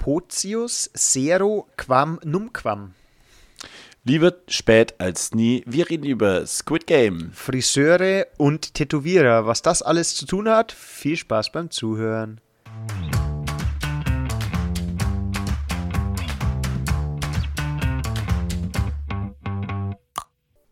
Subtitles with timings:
[0.00, 2.94] Potius sero quam numquam.
[4.02, 5.62] Lieber spät als nie.
[5.66, 7.32] Wir reden über Squid Game.
[7.34, 9.44] Friseure und Tätowierer.
[9.44, 12.40] Was das alles zu tun hat, viel Spaß beim Zuhören.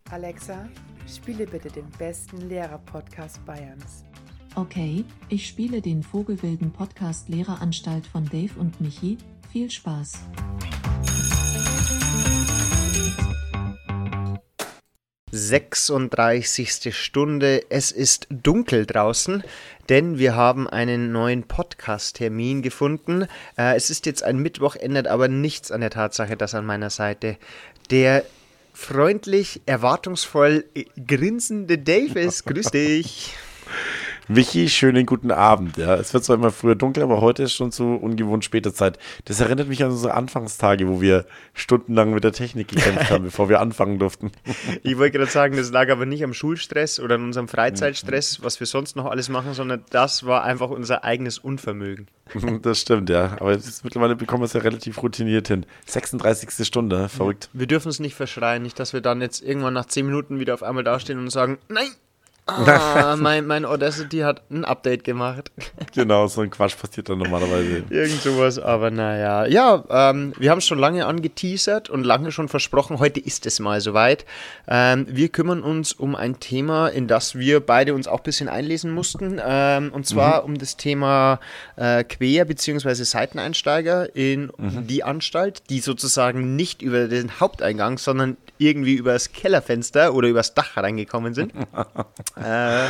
[0.09, 0.67] Alexa,
[1.07, 4.05] spiele bitte den besten Lehrer-Podcast Bayerns.
[4.55, 9.17] Okay, ich spiele den Vogelwilden Podcast Lehreranstalt von Dave und Michi.
[9.51, 10.13] Viel Spaß.
[15.31, 17.63] Sechsunddreißigste Stunde.
[17.69, 19.43] Es ist dunkel draußen,
[19.87, 23.27] denn wir haben einen neuen Podcast-Termin gefunden.
[23.55, 26.89] Äh, es ist jetzt ein Mittwoch, ändert aber nichts an der Tatsache, dass an meiner
[26.89, 27.37] Seite
[27.91, 28.25] der
[28.73, 32.45] freundlich, erwartungsvoll äh, grinsende Dave ist.
[32.45, 33.35] Grüß dich.
[34.31, 35.77] Michi, schönen guten Abend.
[35.77, 38.99] Ja, es wird zwar immer früher dunkel, aber heute ist schon zu ungewohnt später Zeit.
[39.25, 41.25] Das erinnert mich an unsere Anfangstage, wo wir
[41.55, 44.31] stundenlang mit der Technik gekämpft haben, bevor wir anfangen durften.
[44.83, 48.59] Ich wollte gerade sagen, das lag aber nicht am Schulstress oder an unserem Freizeitstress, was
[48.59, 52.05] wir sonst noch alles machen, sondern das war einfach unser eigenes Unvermögen.
[52.61, 53.37] Das stimmt, ja.
[53.39, 55.65] Aber ist, mittlerweile bekommen wir es ja relativ routiniert hin.
[55.87, 56.67] 36.
[56.67, 57.49] Stunde, verrückt.
[57.53, 60.53] Wir dürfen es nicht verschreien, nicht, dass wir dann jetzt irgendwann nach 10 Minuten wieder
[60.53, 61.89] auf einmal dastehen und sagen, nein,
[62.57, 65.51] Ah, mein, mein Audacity hat ein Update gemacht.
[65.95, 67.83] Genau, so ein Quatsch passiert dann normalerweise.
[67.89, 69.47] Irgend sowas, aber naja.
[69.47, 73.59] Ja, ähm, wir haben es schon lange angeteasert und lange schon versprochen, heute ist es
[73.59, 74.25] mal soweit.
[74.67, 78.49] Ähm, wir kümmern uns um ein Thema, in das wir beide uns auch ein bisschen
[78.49, 79.41] einlesen mussten.
[79.43, 80.45] Ähm, und zwar mhm.
[80.45, 81.39] um das Thema
[81.75, 82.93] äh, Quer- bzw.
[82.93, 84.85] Seiteneinsteiger in mhm.
[84.87, 90.77] die Anstalt, die sozusagen nicht über den Haupteingang, sondern irgendwie übers Kellerfenster oder übers Dach
[90.77, 91.53] reingekommen sind.
[92.39, 92.87] äh,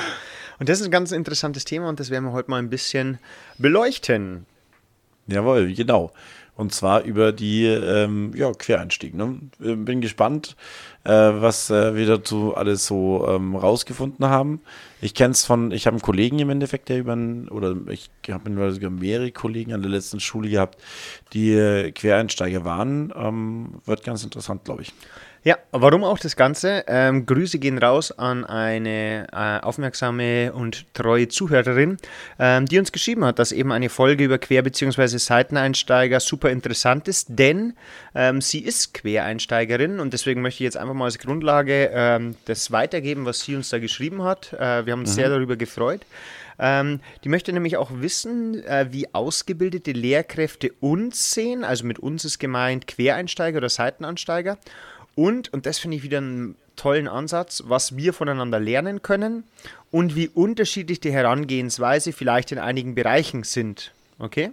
[0.59, 3.19] und das ist ein ganz interessantes Thema und das werden wir heute mal ein bisschen
[3.57, 4.45] beleuchten.
[5.27, 6.11] Jawohl, genau.
[6.59, 9.13] Und zwar über die ähm, ja, Quereinstieg.
[9.13, 9.39] Ne?
[9.59, 10.57] Bin gespannt,
[11.05, 14.59] äh, was äh, wir dazu alles so ähm, rausgefunden haben.
[14.99, 18.09] Ich kenne es von, ich habe einen Kollegen im Endeffekt, der über einen, oder ich
[18.29, 20.81] habe sogar mehrere Kollegen an der letzten Schule gehabt,
[21.31, 23.13] die äh, Quereinsteiger waren.
[23.15, 24.91] Ähm, wird ganz interessant, glaube ich.
[25.43, 26.83] Ja, warum auch das Ganze?
[26.87, 31.97] Ähm, Grüße gehen raus an eine äh, aufmerksame und treue Zuhörerin,
[32.37, 35.17] ähm, die uns geschrieben hat, dass eben eine Folge über Quer- bzw.
[35.17, 37.73] Seiteneinsteiger super interessant ist, denn
[38.15, 42.71] ähm, sie ist Quereinsteigerin und deswegen möchte ich jetzt einfach mal als Grundlage ähm, das
[42.71, 44.51] weitergeben, was sie uns da geschrieben hat.
[44.51, 45.15] Äh, wir haben uns mhm.
[45.15, 46.01] sehr darüber gefreut.
[46.59, 51.63] Ähm, die möchte nämlich auch wissen, äh, wie ausgebildete Lehrkräfte uns sehen.
[51.63, 54.57] Also mit uns ist gemeint Quereinsteiger oder Seitenansteiger.
[55.19, 59.43] Und, und das finde ich wieder einen tollen Ansatz, was wir voneinander lernen können
[59.91, 63.91] und wie unterschiedlich die Herangehensweise vielleicht in einigen Bereichen sind.
[64.17, 64.51] Okay?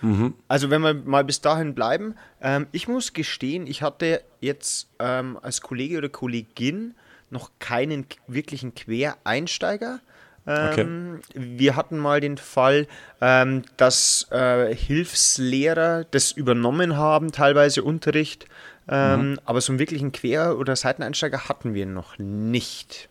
[0.00, 0.34] Mhm.
[0.48, 5.38] Also wenn wir mal bis dahin bleiben, ähm, ich muss gestehen, ich hatte jetzt ähm,
[5.42, 6.96] als Kollege oder Kollegin
[7.30, 10.00] noch keinen wirklichen Quereinsteiger.
[10.44, 11.32] Ähm, okay.
[11.34, 12.88] Wir hatten mal den Fall,
[13.20, 18.48] ähm, dass äh, Hilfslehrer das übernommen haben, teilweise Unterricht
[18.90, 19.38] ähm, mhm.
[19.44, 23.08] Aber so einen wirklichen Quer- oder Seiteneinsteiger hatten wir noch nicht.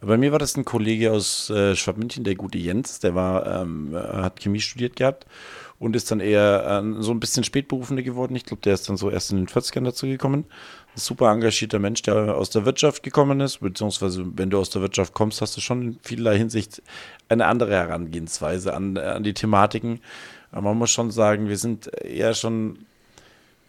[0.00, 3.94] Bei mir war das ein Kollege aus äh, Schwabmünchen, der gute Jens, der war, ähm,
[3.94, 5.26] hat Chemie studiert gehabt
[5.78, 8.36] und ist dann eher äh, so ein bisschen Spätberufender geworden.
[8.36, 10.44] Ich glaube, der ist dann so erst in den 40ern dazu gekommen.
[10.94, 14.82] Ein super engagierter Mensch, der aus der Wirtschaft gekommen ist, beziehungsweise wenn du aus der
[14.82, 16.82] Wirtschaft kommst, hast du schon in vielerlei Hinsicht
[17.28, 20.00] eine andere Herangehensweise an, an die Thematiken.
[20.50, 22.86] Aber man muss schon sagen, wir sind eher schon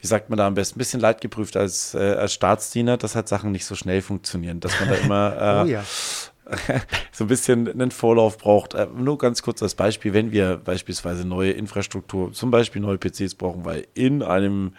[0.06, 3.28] wie sagt man da am besten, ein bisschen leidgeprüft als, äh, als Staatsdiener, dass halt
[3.28, 5.84] Sachen nicht so schnell funktionieren, dass man da immer äh, oh ja.
[7.12, 8.76] so ein bisschen einen Vorlauf braucht.
[8.76, 13.34] Äh, nur ganz kurz als Beispiel, wenn wir beispielsweise neue Infrastruktur, zum Beispiel neue PCs
[13.34, 14.74] brauchen, weil in einem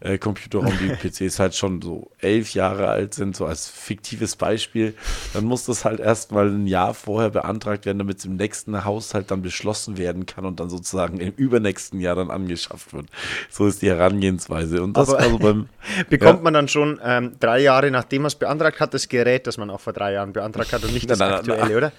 [0.00, 4.94] äh, Computerraum, die PCs halt schon so elf Jahre alt sind, so als fiktives Beispiel,
[5.34, 9.30] dann muss das halt erstmal ein Jahr vorher beantragt werden, damit es im nächsten Haushalt
[9.30, 13.06] dann beschlossen werden kann und dann sozusagen im übernächsten Jahr dann angeschafft wird.
[13.50, 14.82] So ist die Herangehensweise.
[14.82, 15.68] Und das Aber also beim.
[16.08, 16.44] bekommt ja.
[16.44, 19.70] man dann schon ähm, drei Jahre, nachdem man es beantragt hat, das Gerät, das man
[19.70, 21.76] auch vor drei Jahren beantragt hat und nicht das nein, nein, aktuelle, nein.
[21.76, 21.92] oder?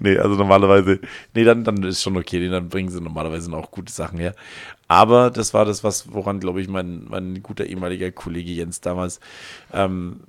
[0.00, 1.00] nee, also normalerweise,
[1.34, 4.34] nee, dann, dann ist schon okay, dann bringen sie normalerweise auch gute Sachen her.
[4.90, 9.20] Aber das war das, was, woran, glaube ich, mein, mein guter ehemaliger Kollege Jens damals
[9.72, 10.22] ähm,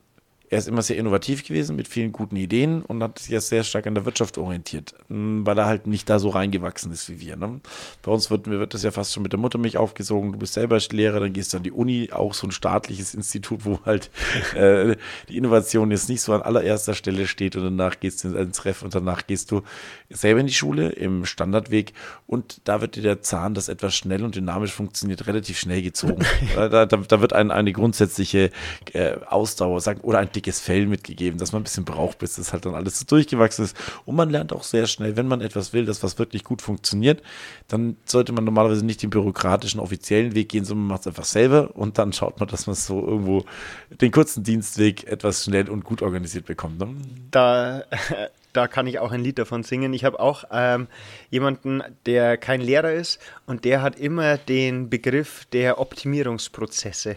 [0.51, 3.63] er ist immer sehr innovativ gewesen mit vielen guten Ideen und hat sich jetzt sehr
[3.63, 7.21] stark an der Wirtschaft orientiert, hm, weil er halt nicht da so reingewachsen ist wie
[7.21, 7.37] wir.
[7.37, 7.61] Ne?
[8.01, 10.33] Bei uns wird, wird das ja fast schon mit der Muttermilch aufgesogen.
[10.33, 13.63] Du bist selber Lehrer, dann gehst du an die Uni, auch so ein staatliches Institut,
[13.63, 14.11] wo halt
[14.55, 14.97] äh,
[15.29, 18.83] die Innovation jetzt nicht so an allererster Stelle steht und danach gehst du ins Ref
[18.83, 19.61] und danach gehst du
[20.09, 21.93] selber in die Schule im Standardweg
[22.27, 26.25] und da wird dir der Zahn, das etwas schnell und dynamisch funktioniert, relativ schnell gezogen.
[26.55, 28.49] da, da, da, wird ein, eine grundsätzliche
[28.91, 32.51] äh, Ausdauer sagen, oder ein dickes Fell mitgegeben, dass man ein bisschen braucht, bis das
[32.51, 33.77] halt dann alles so durchgewachsen ist.
[34.05, 37.21] Und man lernt auch sehr schnell, wenn man etwas will, das was wirklich gut funktioniert,
[37.67, 41.25] dann sollte man normalerweise nicht den bürokratischen, offiziellen Weg gehen, sondern man macht es einfach
[41.25, 43.45] selber und dann schaut man, dass man so irgendwo
[43.89, 46.79] den kurzen Dienstweg etwas schnell und gut organisiert bekommt.
[46.79, 46.95] Ne?
[47.29, 47.83] Da
[48.53, 49.93] da kann ich auch ein Lied davon singen.
[49.93, 50.87] Ich habe auch ähm,
[51.29, 57.15] jemanden, der kein Lehrer ist und der hat immer den Begriff der Optimierungsprozesse.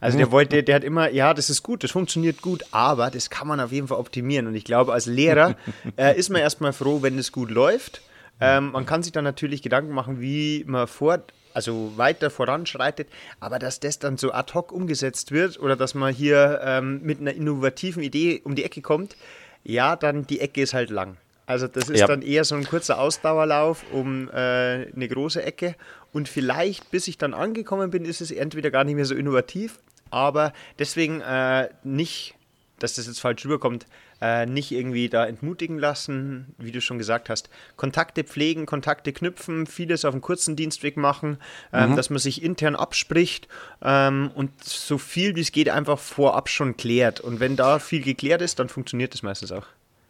[0.00, 3.30] Also der wollte, der hat immer, ja, das ist gut, das funktioniert gut, aber das
[3.30, 4.46] kann man auf jeden Fall optimieren.
[4.46, 5.56] Und ich glaube, als Lehrer
[5.96, 8.02] äh, ist man erstmal froh, wenn es gut läuft.
[8.40, 13.08] Ähm, man kann sich dann natürlich Gedanken machen, wie man fort, also weiter voranschreitet,
[13.40, 17.20] aber dass das dann so ad hoc umgesetzt wird oder dass man hier ähm, mit
[17.20, 19.16] einer innovativen Idee um die Ecke kommt,
[19.64, 21.16] ja, dann die Ecke ist halt lang.
[21.46, 22.06] Also das ist ja.
[22.06, 25.76] dann eher so ein kurzer Ausdauerlauf um äh, eine große Ecke.
[26.16, 29.80] Und vielleicht, bis ich dann angekommen bin, ist es entweder gar nicht mehr so innovativ,
[30.08, 32.34] aber deswegen äh, nicht,
[32.78, 33.84] dass das jetzt falsch rüberkommt,
[34.22, 37.50] äh, nicht irgendwie da entmutigen lassen, wie du schon gesagt hast.
[37.76, 41.36] Kontakte pflegen, Kontakte knüpfen, vieles auf einem kurzen Dienstweg machen,
[41.70, 41.96] ähm, mhm.
[41.96, 43.46] dass man sich intern abspricht
[43.82, 47.20] ähm, und so viel wie es geht einfach vorab schon klärt.
[47.20, 49.66] Und wenn da viel geklärt ist, dann funktioniert das meistens auch.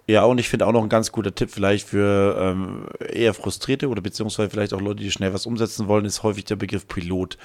[0.08, 3.88] Ja, und ich finde auch noch ein ganz guter Tipp vielleicht für ähm, eher Frustrierte
[3.88, 7.36] oder beziehungsweise vielleicht auch Leute, die schnell was umsetzen wollen, ist häufig der Begriff Pilot.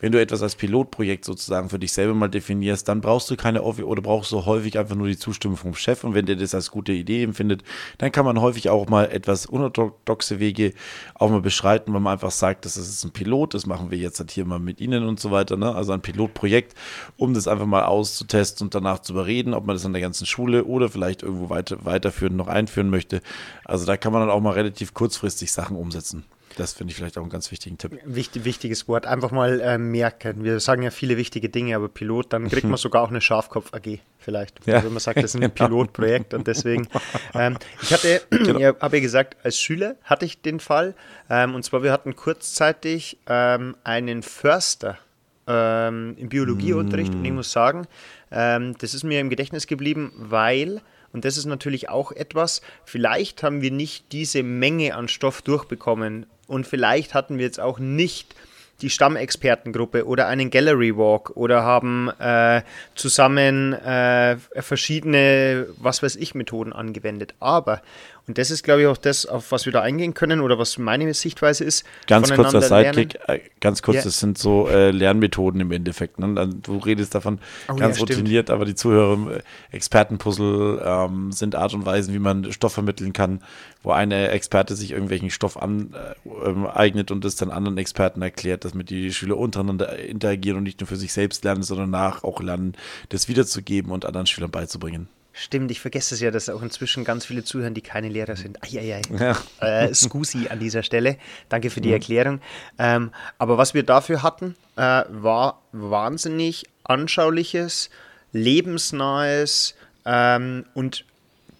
[0.00, 3.62] Wenn du etwas als Pilotprojekt sozusagen für dich selber mal definierst, dann brauchst du keine
[3.62, 6.70] oder brauchst du häufig einfach nur die Zustimmung vom Chef und wenn der das als
[6.70, 7.62] gute Idee empfindet,
[7.96, 10.74] dann kann man häufig auch mal etwas unorthodoxe Wege
[11.14, 14.20] auch mal beschreiten, wenn man einfach sagt, das ist ein Pilot, das machen wir jetzt
[14.20, 15.74] halt hier mal mit Ihnen und so weiter, ne?
[15.74, 16.74] also ein Pilotprojekt,
[17.16, 20.26] um das einfach mal auszutesten und danach zu überreden, ob man das an der ganzen
[20.26, 23.20] Schule oder vielleicht irgendwo weiter, weiter weiterführen, noch einführen möchte.
[23.64, 26.24] Also da kann man dann auch mal relativ kurzfristig Sachen umsetzen.
[26.56, 27.96] Das finde ich vielleicht auch einen ganz wichtigen Tipp.
[28.04, 29.06] Wichtig, wichtiges Wort.
[29.06, 30.42] Einfach mal äh, merken.
[30.42, 34.00] Wir sagen ja viele wichtige Dinge, aber Pilot, dann kriegt man sogar auch eine Schafkopf-AG
[34.18, 34.66] vielleicht.
[34.66, 34.82] Ja.
[34.82, 36.88] Wenn man sagt, das ist ein Pilotprojekt und deswegen.
[37.32, 38.58] Ähm, ich hatte, genau.
[38.58, 40.94] ich habe ja gesagt, als Schüler hatte ich den Fall.
[41.28, 44.98] Ähm, und zwar, wir hatten kurzzeitig ähm, einen Förster
[45.46, 47.18] ähm, im Biologieunterricht mm.
[47.18, 47.86] und ich muss sagen,
[48.32, 50.80] ähm, das ist mir im Gedächtnis geblieben, weil
[51.12, 56.26] und das ist natürlich auch etwas, vielleicht haben wir nicht diese Menge an Stoff durchbekommen
[56.46, 58.34] und vielleicht hatten wir jetzt auch nicht
[58.82, 62.62] die Stammexpertengruppe oder einen Gallery Walk oder haben äh,
[62.94, 67.34] zusammen äh, verschiedene, was weiß ich, Methoden angewendet.
[67.40, 67.82] Aber,
[68.30, 70.78] und das ist, glaube ich, auch das, auf was wir da eingehen können oder was
[70.78, 71.84] meine Sichtweise ist.
[72.06, 74.02] Ganz kurzer Sidekick, äh, ganz kurz, ja.
[74.04, 76.20] das sind so äh, Lernmethoden im Endeffekt.
[76.20, 76.48] Ne?
[76.62, 79.40] Du redest davon oh, ganz ja, routiniert, aber die Zuhörer, äh,
[79.72, 83.42] Expertenpuzzle ähm, sind Art und Weisen, wie man Stoff vermitteln kann,
[83.82, 88.90] wo eine Experte sich irgendwelchen Stoff aneignet äh, und das dann anderen Experten erklärt, damit
[88.90, 92.76] die Schüler untereinander interagieren und nicht nur für sich selbst lernen, sondern nach auch lernen,
[93.08, 95.08] das wiederzugeben und anderen Schülern beizubringen.
[95.42, 98.62] Stimmt, ich vergesse es ja, dass auch inzwischen ganz viele zuhören, die keine Lehrer sind.
[98.62, 99.00] Eieiei.
[99.18, 99.34] Ja.
[99.60, 101.16] Äh, Scusi an dieser Stelle.
[101.48, 101.94] Danke für die mhm.
[101.94, 102.40] Erklärung.
[102.78, 107.88] Ähm, aber was wir dafür hatten, äh, war wahnsinnig anschauliches,
[108.32, 111.06] lebensnahes ähm, und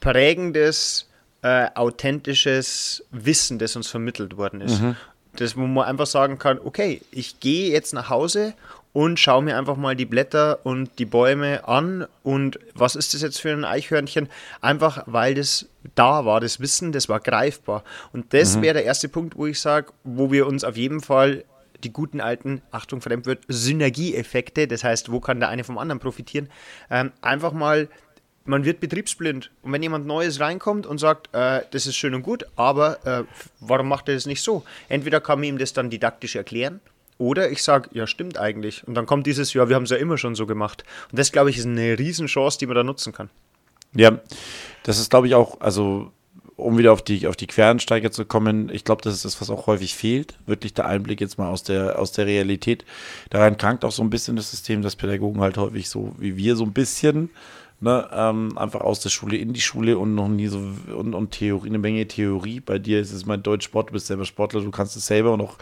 [0.00, 1.09] prägendes,
[1.41, 4.82] äh, authentisches Wissen, das uns vermittelt worden ist.
[4.82, 4.97] Mhm.
[5.37, 8.53] Das, wo man einfach sagen kann, okay, ich gehe jetzt nach Hause
[8.93, 13.23] und schaue mir einfach mal die Blätter und die Bäume an und was ist das
[13.23, 14.29] jetzt für ein Eichhörnchen?
[14.61, 17.85] Einfach weil das da war, das Wissen, das war greifbar.
[18.13, 18.63] Und das mhm.
[18.63, 21.44] wäre der erste Punkt, wo ich sage, wo wir uns auf jeden Fall
[21.82, 26.49] die guten alten, Achtung, Fremdwort, Synergieeffekte, das heißt, wo kann der eine vom anderen profitieren,
[26.91, 27.89] ähm, einfach mal
[28.44, 29.51] man wird betriebsblind.
[29.63, 33.25] Und wenn jemand Neues reinkommt und sagt, äh, das ist schön und gut, aber äh,
[33.61, 34.65] warum macht er das nicht so?
[34.89, 36.81] Entweder kann man ihm das dann didaktisch erklären
[37.20, 38.86] oder ich sage, ja, stimmt eigentlich.
[38.89, 40.84] Und dann kommt dieses, ja, wir haben es ja immer schon so gemacht.
[41.10, 43.29] Und das, glaube ich, ist eine Riesenchance, die man da nutzen kann.
[43.94, 44.19] Ja,
[44.84, 46.10] das ist, glaube ich, auch, also
[46.56, 49.50] um wieder auf die, auf die Quereinsteiger zu kommen, ich glaube, das ist das, was
[49.50, 50.39] auch häufig fehlt.
[50.46, 52.84] Wirklich der Einblick jetzt mal aus der, aus der Realität.
[53.29, 56.56] Daran krankt auch so ein bisschen das System, dass Pädagogen halt häufig so wie wir
[56.56, 57.31] so ein bisschen
[57.82, 60.58] Ne, ähm, einfach aus der Schule in die Schule und noch nie so
[60.94, 62.60] und, und Theorie, eine Menge Theorie.
[62.60, 65.41] Bei dir ist es mein Deutschsport, du bist selber Sportler, du kannst es selber und
[65.41, 65.56] auch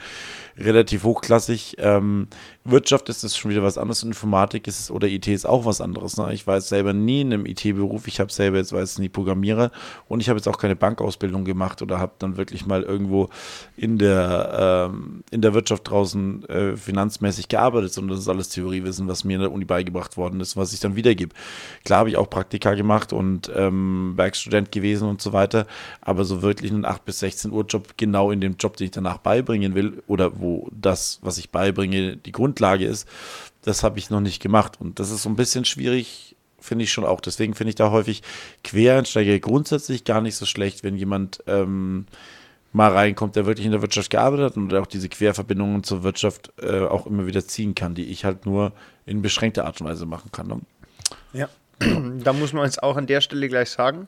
[0.58, 1.76] relativ hochklassig.
[1.78, 2.28] Ähm,
[2.64, 6.16] Wirtschaft ist es schon wieder was anderes, Informatik ist oder IT ist auch was anderes.
[6.16, 6.32] Ne?
[6.34, 9.70] Ich war jetzt selber nie in einem IT-Beruf, ich habe selber jetzt weiß nie Programmierer
[10.06, 13.30] und ich habe jetzt auch keine Bankausbildung gemacht oder habe dann wirklich mal irgendwo
[13.76, 19.08] in der, ähm, in der Wirtschaft draußen äh, finanzmäßig gearbeitet, sondern das ist alles Theoriewissen,
[19.08, 21.34] was mir in der Uni beigebracht worden ist, was ich dann wiedergebe.
[21.84, 25.66] Klar habe ich auch Praktika gemacht und ähm, Werkstudent gewesen und so weiter,
[26.00, 28.90] aber so wirklich einen 8 bis 16 Uhr Job genau in dem Job, den ich
[28.90, 33.08] danach beibringen will oder wo das, was ich beibringe, die Grundlage ist,
[33.62, 36.92] das habe ich noch nicht gemacht und das ist so ein bisschen schwierig, finde ich
[36.92, 37.20] schon auch.
[37.20, 38.22] Deswegen finde ich da häufig
[38.64, 42.06] Quereinsteiger grundsätzlich gar nicht so schlecht, wenn jemand ähm,
[42.72, 46.52] mal reinkommt, der wirklich in der Wirtschaft gearbeitet hat und auch diese Querverbindungen zur Wirtschaft
[46.60, 48.72] äh, auch immer wieder ziehen kann, die ich halt nur
[49.06, 50.48] in beschränkter Art und Weise machen kann.
[50.48, 50.60] Ne?
[51.32, 54.06] Ja, da muss man uns auch an der Stelle gleich sagen.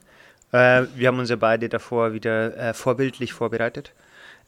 [0.51, 3.93] Äh, wir haben uns ja beide davor wieder äh, vorbildlich vorbereitet.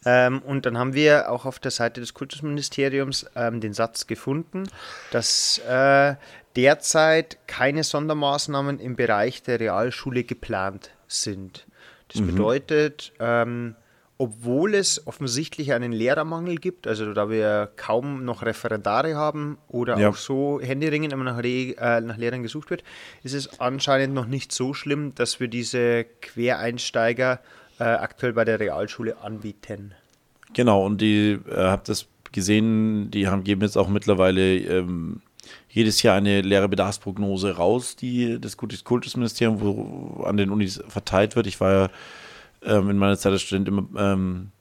[0.05, 4.63] Ähm, und dann haben wir auch auf der Seite des Kultusministeriums ähm, den Satz gefunden,
[5.11, 6.15] dass äh,
[6.55, 11.65] derzeit keine Sondermaßnahmen im Bereich der Realschule geplant sind.
[12.09, 12.27] Das mhm.
[12.27, 13.75] bedeutet, ähm,
[14.17, 20.09] obwohl es offensichtlich einen Lehrermangel gibt, also da wir kaum noch Referendare haben oder ja.
[20.09, 22.83] auch so Händeringen immer nach, Re äh, nach Lehrern gesucht wird,
[23.23, 27.39] ist es anscheinend noch nicht so schlimm, dass wir diese Quereinsteiger
[27.83, 29.93] äh, aktuell bei der Realschule anbieten.
[30.53, 35.21] Genau, und die äh, habt das gesehen, die haben geben jetzt auch mittlerweile ähm,
[35.69, 41.47] jedes Jahr eine Lehrerbedarfsprognose raus, die das Kultusministerium, wo an den Unis verteilt wird.
[41.47, 41.89] Ich war ja
[42.63, 44.51] ähm, in meiner Zeit als Student immer ähm,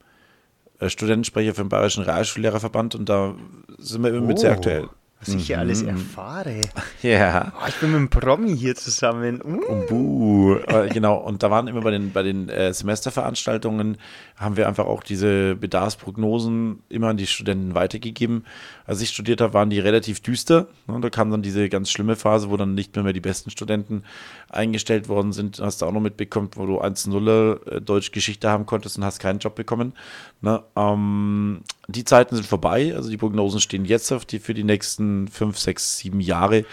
[0.80, 3.34] äh, Studentensprecher für den Bayerischen Realschullehrerverband und da
[3.78, 4.26] sind wir immer oh.
[4.26, 4.88] mit sehr aktuell
[5.24, 5.88] was ich hier alles mhm.
[5.90, 6.60] erfahre.
[7.02, 7.52] Ja.
[7.60, 9.40] Oh, ich bin mit einem Promi hier zusammen.
[9.44, 9.86] Mm.
[9.88, 10.54] buh.
[10.66, 13.98] Äh, genau, und da waren immer bei den, bei den äh, Semesterveranstaltungen,
[14.36, 18.44] haben wir einfach auch diese Bedarfsprognosen immer an die Studenten weitergegeben.
[18.86, 20.68] Als ich studiert habe, waren die relativ düster.
[20.86, 21.00] Ne?
[21.00, 24.04] Da kam dann diese ganz schlimme Phase, wo dann nicht mehr, mehr die besten Studenten
[24.48, 25.60] eingestellt worden sind.
[25.60, 29.38] Hast du auch noch mitbekommen, wo du 1-0 äh, Deutsch-Geschichte haben konntest und hast keinen
[29.38, 29.92] Job bekommen.
[30.40, 30.62] Ne?
[30.76, 32.94] Ähm, die Zeiten sind vorbei.
[32.94, 36.64] Also die Prognosen stehen jetzt auf die, für die nächsten 5, 6, 7 Jahre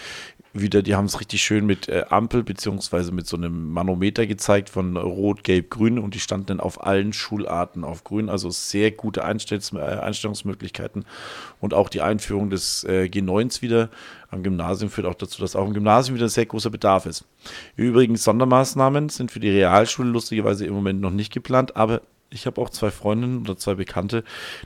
[0.54, 4.70] wieder, die haben es richtig schön mit äh, Ampel beziehungsweise mit so einem Manometer gezeigt
[4.70, 8.92] von Rot, Gelb, Grün und die standen dann auf allen Schularten auf Grün, also sehr
[8.92, 11.06] gute Einstellungs äh, Einstellungsmöglichkeiten
[11.60, 13.90] und auch die Einführung des äh, G9s wieder
[14.32, 17.26] am Gymnasium führt auch dazu, dass auch im Gymnasium wieder sehr großer Bedarf ist.
[17.76, 22.62] Übrigens, Sondermaßnahmen sind für die Realschule lustigerweise im Moment noch nicht geplant, aber ich habe
[22.62, 24.24] auch zwei Freundinnen oder zwei Bekannte,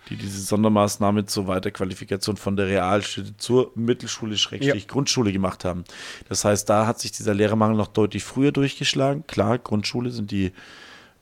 [0.10, 4.88] die diese Sondermaßnahme zur Weiterqualifikation von der Realschule zur Mittelschule, Schrägstrich, ja.
[4.88, 5.84] Grundschule gemacht haben.
[6.30, 9.26] Das heißt, da hat sich dieser Lehrermangel noch deutlich früher durchgeschlagen.
[9.28, 10.52] Klar, Grundschule sind die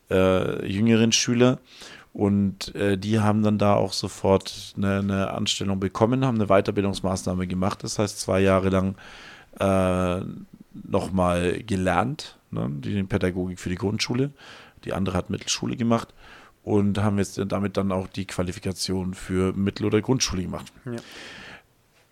[0.09, 1.59] äh, jüngeren Schüler
[2.13, 7.47] und äh, die haben dann da auch sofort eine, eine, Anstellung bekommen, haben eine Weiterbildungsmaßnahme
[7.47, 7.83] gemacht.
[7.83, 8.95] Das heißt, zwei Jahre lang
[9.59, 10.21] äh,
[10.73, 14.31] nochmal gelernt, ne, die Pädagogik für die Grundschule.
[14.85, 16.13] Die andere hat Mittelschule gemacht
[16.63, 20.71] und haben jetzt damit dann auch die Qualifikation für Mittel- oder Grundschule gemacht.
[20.85, 20.97] Ja.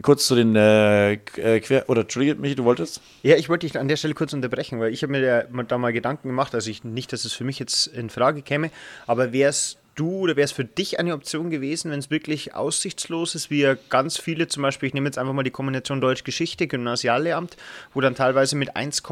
[0.01, 3.01] Kurz zu den äh, äh Quer- oder Entschuldige mich, du wolltest?
[3.21, 5.91] Ja, ich wollte dich an der Stelle kurz unterbrechen, weil ich habe mir da mal
[5.91, 8.71] Gedanken gemacht, also ich, nicht, dass es für mich jetzt in Frage käme,
[9.07, 12.55] aber wäre es du oder wäre es für dich eine Option gewesen, wenn es wirklich
[12.55, 15.99] aussichtslos ist, wie ja ganz viele zum Beispiel, ich nehme jetzt einfach mal die Kombination
[15.99, 17.57] Deutsch-Geschichte, Gymnasiallehramt,
[17.93, 19.03] wo dann teilweise mit 1,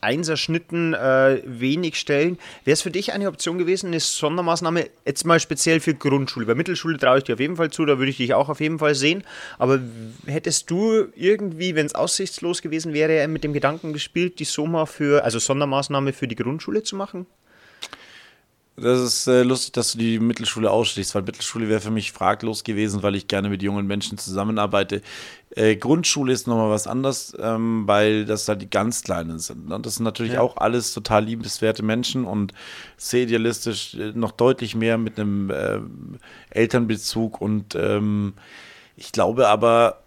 [0.00, 2.38] Einserschnitten äh, wenig Stellen.
[2.64, 6.46] Wäre es für dich eine Option gewesen, eine Sondermaßnahme jetzt mal speziell für Grundschule?
[6.46, 8.60] Bei Mittelschule traue ich dir auf jeden Fall zu, da würde ich dich auch auf
[8.60, 9.24] jeden Fall sehen.
[9.58, 9.80] Aber
[10.26, 15.24] hättest du irgendwie, wenn es aussichtslos gewesen wäre, mit dem Gedanken gespielt, die Soma für,
[15.24, 17.26] also Sondermaßnahme für die Grundschule zu machen?
[18.78, 22.62] Das ist äh, lustig, dass du die Mittelschule ausschließt, weil Mittelschule wäre für mich fraglos
[22.62, 25.00] gewesen, weil ich gerne mit jungen Menschen zusammenarbeite.
[25.50, 29.72] Äh, Grundschule ist nochmal was anderes, ähm, weil das da die ganz Kleinen sind.
[29.72, 30.42] Und das sind natürlich ja.
[30.42, 32.52] auch alles total liebenswerte Menschen und
[32.98, 35.80] sehr idealistisch, äh, noch deutlich mehr mit einem äh,
[36.50, 37.40] Elternbezug.
[37.40, 38.34] Und ähm,
[38.94, 40.02] ich glaube aber,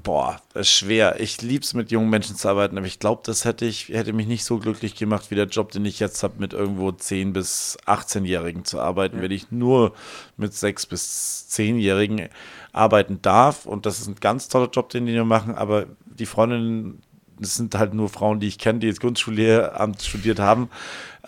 [0.00, 1.20] Boah, schwer.
[1.20, 4.14] Ich liebe es, mit jungen Menschen zu arbeiten, aber ich glaube, das hätte ich, hätte
[4.14, 7.32] mich nicht so glücklich gemacht wie der Job, den ich jetzt habe, mit irgendwo 10-
[7.32, 9.22] bis 18-Jährigen zu arbeiten, ja.
[9.22, 9.92] wenn ich nur
[10.38, 12.30] mit 6- bis 10-Jährigen
[12.72, 13.66] arbeiten darf.
[13.66, 17.02] Und das ist ein ganz toller Job, den die machen, aber die Freundinnen,
[17.38, 20.70] das sind halt nur Frauen, die ich kenne, die jetzt Grundschullehramt studiert haben.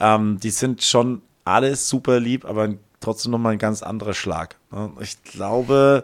[0.00, 4.56] Ähm, die sind schon alles super lieb, aber trotzdem nochmal ein ganz anderer Schlag.
[5.00, 6.02] Ich glaube,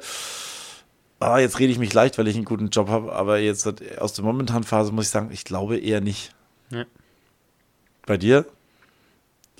[1.20, 3.66] ah, jetzt rede ich mich leicht, weil ich einen guten Job habe, aber jetzt
[3.98, 6.34] aus der momentanen Phase muss ich sagen, ich glaube eher nicht.
[6.70, 6.84] Ja.
[8.06, 8.46] Bei dir?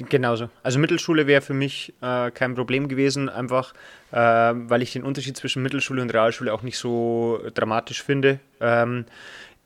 [0.09, 0.49] Genauso.
[0.63, 3.75] Also Mittelschule wäre für mich äh, kein Problem gewesen, einfach
[4.13, 8.41] äh, weil ich den Unterschied zwischen Mittelschule und Realschule auch nicht so dramatisch finde.
[8.61, 9.05] Ähm,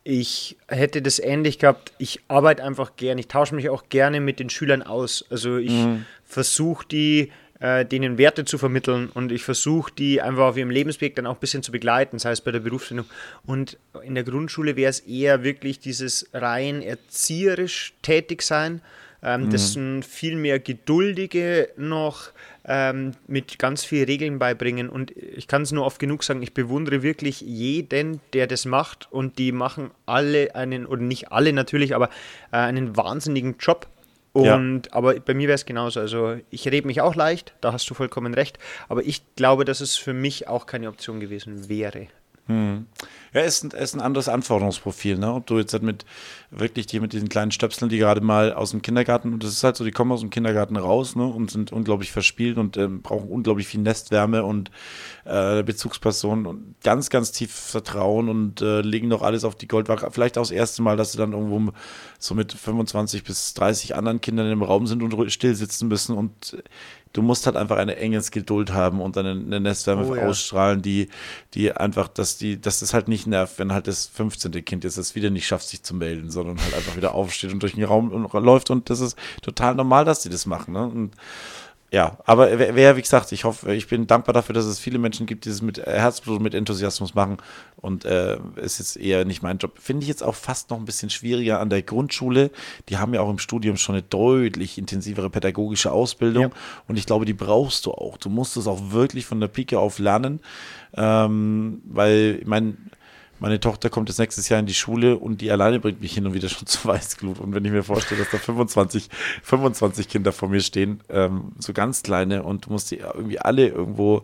[0.03, 1.93] ich hätte das ähnlich gehabt.
[1.99, 5.25] Ich arbeite einfach gerne, ich tausche mich auch gerne mit den Schülern aus.
[5.31, 6.05] Also ich mhm.
[6.25, 11.15] versuche die äh, denen Werte zu vermitteln und ich versuche die einfach auf ihrem Lebensweg
[11.15, 13.07] dann auch ein bisschen zu begleiten, sei es bei der Berufsfindung.
[13.47, 18.81] Und in der Grundschule wäre es eher wirklich dieses rein erzieherisch tätig sein.
[19.23, 19.51] Ähm, mhm.
[19.51, 22.31] Das sind viel mehr Geduldige noch
[22.67, 24.91] ähm, mit ganz vielen Regeln beibringen.
[24.91, 29.09] Und ich kann es nur oft genug sagen, ich bewundere wirklich jeden, der das macht.
[29.11, 32.11] Und die machen alle einen, oder nicht alle natürlich, aber
[32.53, 33.87] äh, einen wahnsinnigen Job.
[34.35, 34.93] Und ja.
[34.93, 36.00] aber bei mir wäre es genauso.
[36.00, 38.59] Also ich rede mich auch leicht, da hast du vollkommen recht.
[38.88, 42.09] Aber ich glaube, dass es für mich auch keine Option gewesen wäre.
[42.47, 42.87] Hm.
[43.33, 45.33] Ja, ist ein, ist ein anderes Anforderungsprofil, ne?
[45.33, 46.05] Ob du jetzt halt mit
[46.51, 49.65] wirklich die mit diesen kleinen Stöpseln, die gerade mal aus dem Kindergarten, und das ist
[49.65, 51.25] halt so, die kommen aus dem Kindergarten raus, ne?
[51.25, 54.71] Und sind unglaublich verspielt und ähm, brauchen unglaublich viel Nestwärme und
[55.25, 60.11] äh, Bezugspersonen und ganz, ganz tief Vertrauen und äh, legen doch alles auf die Goldwaage.
[60.11, 61.73] Vielleicht auch das erste Mal, dass sie dann irgendwo
[62.19, 66.63] so mit 25 bis 30 anderen Kindern im Raum sind und still sitzen müssen und
[67.14, 70.26] du musst halt einfach eine enge Geduld haben und eine, eine Nestwärme oh, ja.
[70.26, 71.09] ausstrahlen, die,
[71.54, 74.52] die einfach, dass die, dass das halt nicht nervt, wenn halt das 15.
[74.64, 77.62] Kind ist, das wieder nicht schafft, sich zu melden, sondern halt einfach wieder aufsteht und
[77.62, 80.75] durch den Raum läuft und das ist total normal, dass die das machen.
[80.75, 80.87] Ne?
[80.87, 81.12] Und
[81.95, 85.27] ja, aber wer, wie gesagt, ich hoffe, ich bin dankbar dafür, dass es viele Menschen
[85.27, 87.37] gibt, die es mit Herzblut, mit Enthusiasmus machen.
[87.77, 89.79] Und äh, ist jetzt eher nicht mein Job.
[89.79, 92.51] Finde ich jetzt auch fast noch ein bisschen schwieriger an der Grundschule.
[92.89, 96.43] Die haben ja auch im Studium schon eine deutlich intensivere pädagogische Ausbildung.
[96.43, 96.51] Ja.
[96.89, 98.17] Und ich glaube, die brauchst du auch.
[98.17, 100.41] Du musst es auch wirklich von der Pike auf lernen.
[100.97, 102.77] Ähm, weil, ich meine,
[103.45, 106.27] meine Tochter kommt jetzt nächstes Jahr in die Schule und die alleine bringt mich hin
[106.27, 107.39] und wieder schon zu Weißglut.
[107.39, 109.11] Und wenn ich mir vorstelle, dass da 25,
[109.43, 113.69] 25 Kinder vor mir stehen, ähm, so ganz kleine und du musst die irgendwie alle
[113.69, 114.23] irgendwo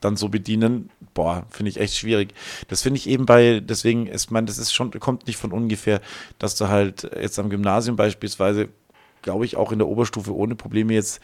[0.00, 2.32] dann so bedienen, boah, finde ich echt schwierig.
[2.68, 6.00] Das finde ich eben bei, deswegen, ich meine, das ist schon, kommt nicht von ungefähr,
[6.38, 8.70] dass du halt jetzt am Gymnasium beispielsweise,
[9.20, 11.20] glaube ich, auch in der Oberstufe ohne Probleme jetzt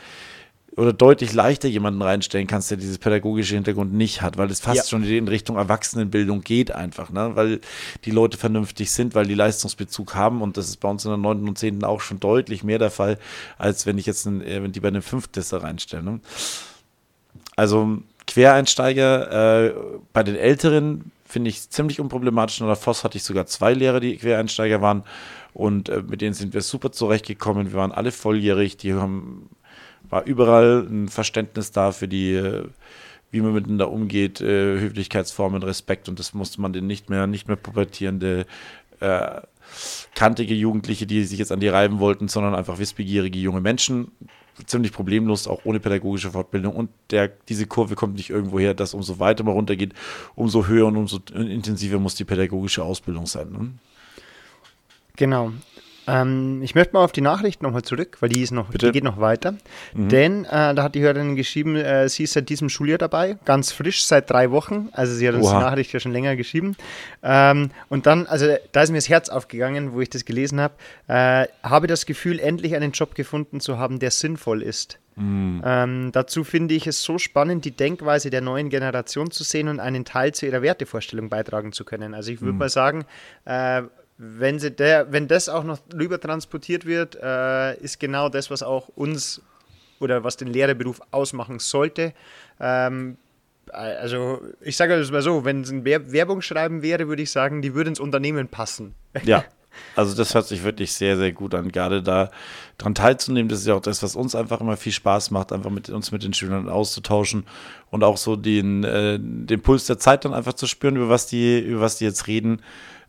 [0.81, 4.77] oder deutlich leichter jemanden reinstellen kannst, der dieses pädagogische Hintergrund nicht hat, weil es fast
[4.77, 4.85] ja.
[4.85, 7.33] schon in Richtung Erwachsenenbildung geht einfach, ne?
[7.35, 7.61] weil
[8.07, 11.19] die Leute vernünftig sind, weil die Leistungsbezug haben und das ist bei uns in der
[11.19, 11.47] 9.
[11.47, 11.85] und 10.
[11.85, 13.19] auch schon deutlich mehr der Fall,
[13.59, 16.03] als wenn ich jetzt einen, äh, wenn die bei einem Fünftklässler reinstelle.
[16.03, 16.21] Ne?
[17.57, 19.75] Also Quereinsteiger äh,
[20.15, 22.59] bei den Älteren finde ich ziemlich unproblematisch.
[22.59, 25.05] In der Voss hatte ich sogar zwei Lehrer, die Quereinsteiger waren
[25.53, 27.71] und äh, mit denen sind wir super zurechtgekommen.
[27.71, 29.51] Wir waren alle volljährig, die haben
[30.11, 32.65] war überall ein Verständnis da für die, äh,
[33.31, 37.49] wie man miteinander umgeht, äh, Höflichkeitsformen, Respekt und das musste man den nicht mehr, nicht
[37.49, 38.45] mehr pubertierende,
[39.01, 39.41] äh,
[40.15, 44.11] kantige Jugendliche, die sich jetzt an die reiben wollten, sondern einfach wissbegierige junge Menschen,
[44.67, 46.75] ziemlich problemlos, auch ohne pädagogische Fortbildung.
[46.75, 49.95] Und der, diese Kurve kommt nicht irgendwo her, dass umso weiter man runtergeht,
[50.35, 53.53] umso höher und umso intensiver muss die pädagogische Ausbildung sein.
[53.53, 53.71] Ne?
[55.17, 55.53] Genau.
[56.07, 59.05] Ähm, ich möchte mal auf die Nachricht nochmal zurück, weil die, ist noch, die geht
[59.05, 59.55] noch weiter.
[59.95, 60.09] Mhm.
[60.09, 63.73] Denn äh, da hat die Hörerin geschrieben, äh, sie ist seit diesem Schuljahr dabei, ganz
[63.73, 64.89] frisch, seit drei Wochen.
[64.93, 65.59] Also sie hat uns Oha.
[65.59, 66.77] die Nachricht ja schon länger geschrieben.
[67.23, 70.75] Ähm, und dann, also da ist mir das Herz aufgegangen, wo ich das gelesen habe.
[71.07, 74.99] Äh, habe das Gefühl, endlich einen Job gefunden zu haben, der sinnvoll ist.
[75.17, 75.63] Mhm.
[75.65, 79.81] Ähm, dazu finde ich es so spannend, die Denkweise der neuen Generation zu sehen und
[79.81, 82.15] einen Teil zu ihrer Wertevorstellung beitragen zu können.
[82.15, 82.59] Also ich würde mhm.
[82.59, 83.05] mal sagen,
[83.45, 83.83] äh,
[84.23, 88.63] wenn, sie der, wenn das auch noch rüber transportiert wird, äh, ist genau das, was
[88.63, 89.41] auch uns
[89.99, 92.13] oder was den Lehrerberuf ausmachen sollte.
[92.61, 93.17] Ähm,
[93.73, 97.75] also ich sage das mal so, wenn es ein Werbungsschreiben wäre, würde ich sagen, die
[97.75, 98.95] würde ins Unternehmen passen.
[99.25, 99.45] Ja,
[99.97, 101.73] also das hört sich wirklich sehr, sehr gut an.
[101.73, 102.31] Gerade da
[102.77, 105.71] dran teilzunehmen, das ist ja auch das, was uns einfach immer viel Spaß macht, einfach
[105.71, 107.47] mit uns mit den Schülern auszutauschen
[107.91, 111.27] und auch so den, äh, den Puls der Zeit dann einfach zu spüren, über was
[111.27, 112.61] die, über was die jetzt reden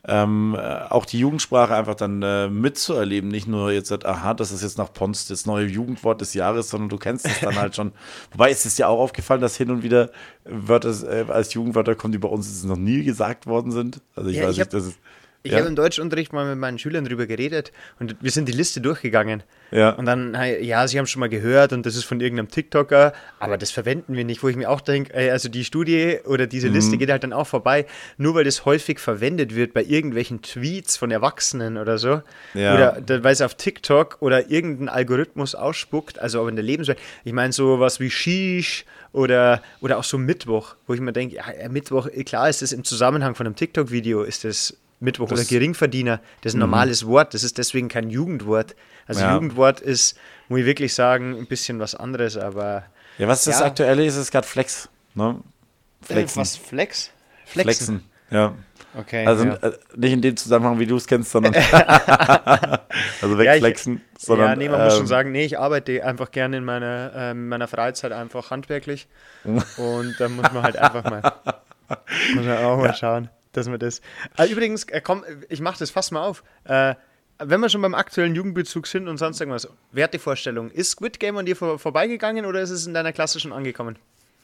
[0.07, 3.29] ähm, äh, auch die Jugendsprache einfach dann äh, mitzuerleben.
[3.29, 6.89] Nicht nur jetzt, aha, das ist jetzt nach Pons das neue Jugendwort des Jahres, sondern
[6.89, 7.91] du kennst es dann halt schon.
[8.31, 10.09] Wobei ist es ja auch aufgefallen, dass hin und wieder
[10.45, 14.01] Wörter äh, als Jugendwörter kommen, die bei uns noch nie gesagt worden sind.
[14.15, 14.99] Also ich ja, weiß ich nicht, das ist
[15.43, 15.57] Ich Ja.
[15.57, 19.41] habe im Deutschunterricht mal mit meinen Schülern drüber geredet und wir sind die Liste durchgegangen.
[19.71, 19.89] Ja.
[19.91, 23.57] Und dann, ja, sie haben schon mal gehört und das ist von irgendeinem TikToker, aber
[23.57, 26.67] das verwenden wir nicht, wo ich mir auch denke, ey, also die Studie oder diese
[26.67, 26.73] Mhm.
[26.75, 30.97] Liste geht halt dann auch vorbei, nur weil das häufig verwendet wird bei irgendwelchen Tweets
[30.97, 32.21] von Erwachsenen oder so.
[32.53, 32.75] Ja.
[32.75, 36.99] Oder weil es auf TikTok oder irgendein Algorithmus ausspuckt, also auch in der Lebenswelt.
[37.23, 41.37] Ich meine, so was wie Shish oder, oder auch so Mittwoch, wo ich mir denke,
[41.37, 45.47] ja, Mittwoch, klar ist das im Zusammenhang von einem TikTok-Video, ist das Mittwoch Das- oder
[45.49, 48.75] Geringverdiener, das ist ein normales Wort, das ist deswegen kein Jugendwort.
[49.07, 49.33] Also Ja.
[49.33, 52.85] Jugendwort ist, muss ich wirklich sagen, ein bisschen was anderes, aber
[53.17, 53.65] Ja, was das Ja.
[53.65, 54.87] Aktuelle ist, ist gerade Flex.
[55.15, 55.39] Ne?
[56.01, 56.39] Flexen.
[56.41, 57.11] was Flex?
[57.45, 58.03] Flexen.
[58.29, 58.53] Ja.
[58.97, 59.25] Okay.
[59.25, 59.53] Also ja.
[59.55, 61.53] äh, nicht in dem Zusammenhang, wie du es kennst, sondern
[63.21, 66.03] also Ja, ich- wegflexen, sondern ja, nee, man muss ähm, schon sagen, nee, ich arbeite
[66.05, 69.07] einfach gerne in meiner, ähm, meiner Freizeit einfach handwerklich.
[69.77, 71.21] Und da muss man halt einfach mal,
[72.35, 74.01] muss man auch mal schauen, dass man das.
[74.37, 76.43] Ah, übrigens, äh, komm, ich mache das fast mal auf.
[76.63, 76.95] Äh,
[77.43, 81.45] wenn wir schon beim aktuellen Jugendbezug sind und sonst irgendwas, Wertevorstellung, ist Squid Game an
[81.45, 83.97] dir vor, vorbeigegangen oder ist es in deiner Klasse schon angekommen?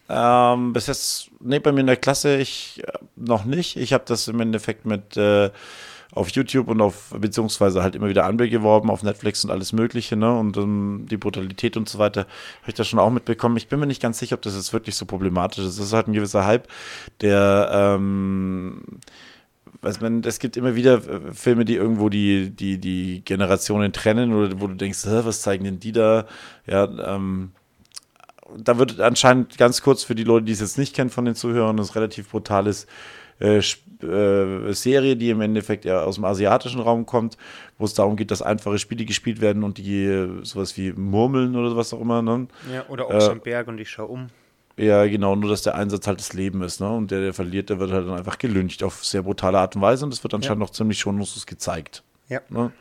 [0.10, 3.76] Ähm, bis jetzt, nee, bei mir in der Klasse ich äh, noch nicht.
[3.76, 5.52] Ich habe das im Endeffekt mit äh,
[6.12, 10.38] auf YouTube und auf, beziehungsweise halt immer wieder anbeworben auf Netflix und alles Mögliche, ne?
[10.38, 12.22] Und ähm, die Brutalität und so weiter
[12.62, 13.58] habe ich da schon auch mitbekommen.
[13.58, 15.78] Ich bin mir nicht ganz sicher, ob das jetzt wirklich so problematisch ist.
[15.78, 16.67] Es ist halt ein gewisser Hype,
[17.22, 18.82] der ähm,
[19.82, 24.34] weiß man, es gibt immer wieder äh, Filme, die irgendwo die, die, die Generationen trennen
[24.34, 26.26] oder wo du denkst, "Hä, was zeigen denn die da?
[26.65, 27.52] Ja, ähm,
[28.58, 31.36] da wird anscheinend ganz kurz für die Leute, die es jetzt nicht kennen von den
[31.36, 32.88] Zuhörern, das relativ brutales
[33.39, 37.38] äh, äh, Serie, die im Endeffekt eher aus dem asiatischen Raum kommt,
[37.78, 41.56] wo es darum geht, dass einfache Spiele gespielt werden und die äh, sowas wie Murmeln
[41.56, 42.47] oder was auch immer, ne?
[42.71, 44.28] Ja, oder Äh, Ochs am Berg und ich schaue um.
[44.80, 46.89] Ja, genau, nur dass der Einsatz halt das Leben ist, ne?
[46.89, 49.82] Und der, der verliert, der wird halt dann einfach gelyncht auf sehr brutale Art und
[49.82, 52.04] Weise und das wird anscheinend noch ziemlich schonungslos gezeigt.
[52.30, 52.41] Ja.
[52.50, 52.71] Ne?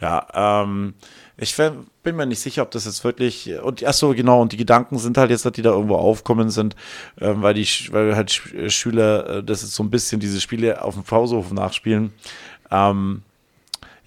[0.00, 0.94] Ja, ähm,
[1.36, 3.52] ich ver- bin mir nicht sicher, ob das jetzt wirklich.
[3.60, 6.50] Und ach so, genau, und die Gedanken sind halt jetzt, dass die da irgendwo aufkommen
[6.50, 6.76] sind,
[7.20, 10.40] ähm, weil die weil halt Sch äh, Schüler äh, das ist so ein bisschen diese
[10.40, 12.12] Spiele auf dem Pausehof nachspielen.
[12.70, 13.22] Ähm,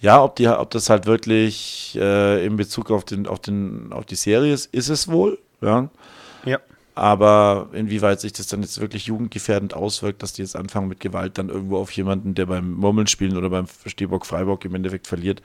[0.00, 4.06] ja, ob die, ob das halt wirklich äh, in Bezug auf den, auf den, auf
[4.06, 5.88] die Serie ist, ist es wohl, ja.
[6.44, 6.60] Ja.
[6.94, 11.38] Aber inwieweit sich das dann jetzt wirklich jugendgefährdend auswirkt, dass die jetzt anfangen mit Gewalt
[11.38, 15.42] dann irgendwo auf jemanden, der beim Murmeln spielen oder beim Stehbock Freiburg im Endeffekt verliert,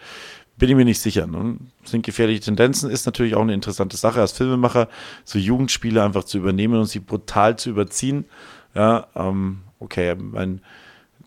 [0.57, 1.27] bin ich mir nicht sicher.
[1.27, 1.57] Ne?
[1.83, 4.87] Sind gefährliche Tendenzen, ist natürlich auch eine interessante Sache als Filmemacher,
[5.23, 8.25] so Jugendspiele einfach zu übernehmen und sie brutal zu überziehen.
[8.75, 10.61] Ja, ähm, okay, mein,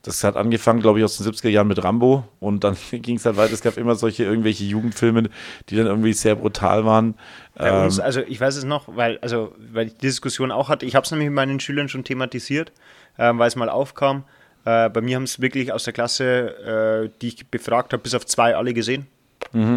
[0.02, 3.26] das hat angefangen, glaube ich, aus den 70er Jahren mit Rambo und dann ging es
[3.26, 3.52] halt weiter.
[3.52, 5.28] Es gab immer solche irgendwelche Jugendfilme,
[5.68, 7.14] die dann irgendwie sehr brutal waren.
[7.56, 10.68] Bei uns, Ähm, also ich weiß es noch, weil, also, weil ich die Diskussion auch
[10.68, 10.86] hatte.
[10.86, 12.72] Ich habe es nämlich mit meinen Schülern schon thematisiert,
[13.18, 14.24] ähm, weil es mal aufkam.
[14.64, 18.14] Äh, bei mir haben es wirklich aus der Klasse, äh, die ich befragt habe, bis
[18.14, 19.08] auf zwei alle gesehen.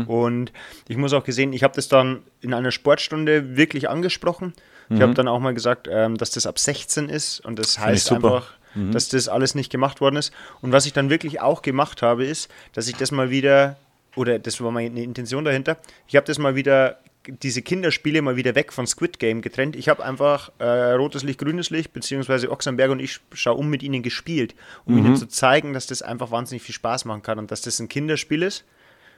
[0.08, 0.52] Und
[0.88, 4.54] ich muss auch gesehen, ich habe das dann in einer Sportstunde wirklich angesprochen.
[4.92, 7.80] Ich habe dann auch mal gesagt, ähm, dass das ab 16 ist und das ich
[7.80, 8.54] heißt einfach,
[8.92, 10.34] dass das alles nicht gemacht worden ist.
[10.62, 13.78] Und was ich dann wirklich auch gemacht habe, ist, dass ich das mal wieder,
[14.16, 18.56] oder das war meine Intention dahinter, ich habe das mal wieder, diese Kinderspiele mal wieder
[18.56, 19.76] weg von Squid Game getrennt.
[19.76, 23.84] Ich habe einfach äh, rotes Licht, grünes Licht, beziehungsweise Ochsenberg und ich schaue um mit
[23.84, 27.52] ihnen gespielt, um ihnen zu zeigen, dass das einfach wahnsinnig viel Spaß machen kann und
[27.52, 28.66] dass das ein Kinderspiel ist.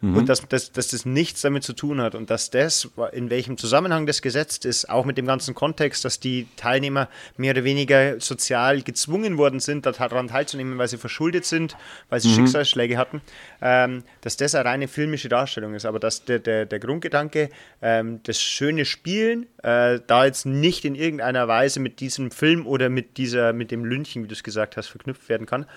[0.01, 3.57] Und dass, dass, dass das nichts damit zu tun hat und dass das, in welchem
[3.57, 8.19] Zusammenhang das gesetzt ist, auch mit dem ganzen Kontext, dass die Teilnehmer mehr oder weniger
[8.19, 11.77] sozial gezwungen worden sind, daran teilzunehmen, weil sie verschuldet sind,
[12.09, 13.21] weil sie Schicksalsschläge hatten,
[13.61, 15.85] ähm, dass das eine reine filmische Darstellung ist.
[15.85, 17.49] Aber dass der, der, der Grundgedanke,
[17.81, 22.89] ähm, das schöne Spielen, äh, da jetzt nicht in irgendeiner Weise mit diesem Film oder
[22.89, 25.67] mit dieser, mit dem Lünchen, wie du es gesagt hast, verknüpft werden kann.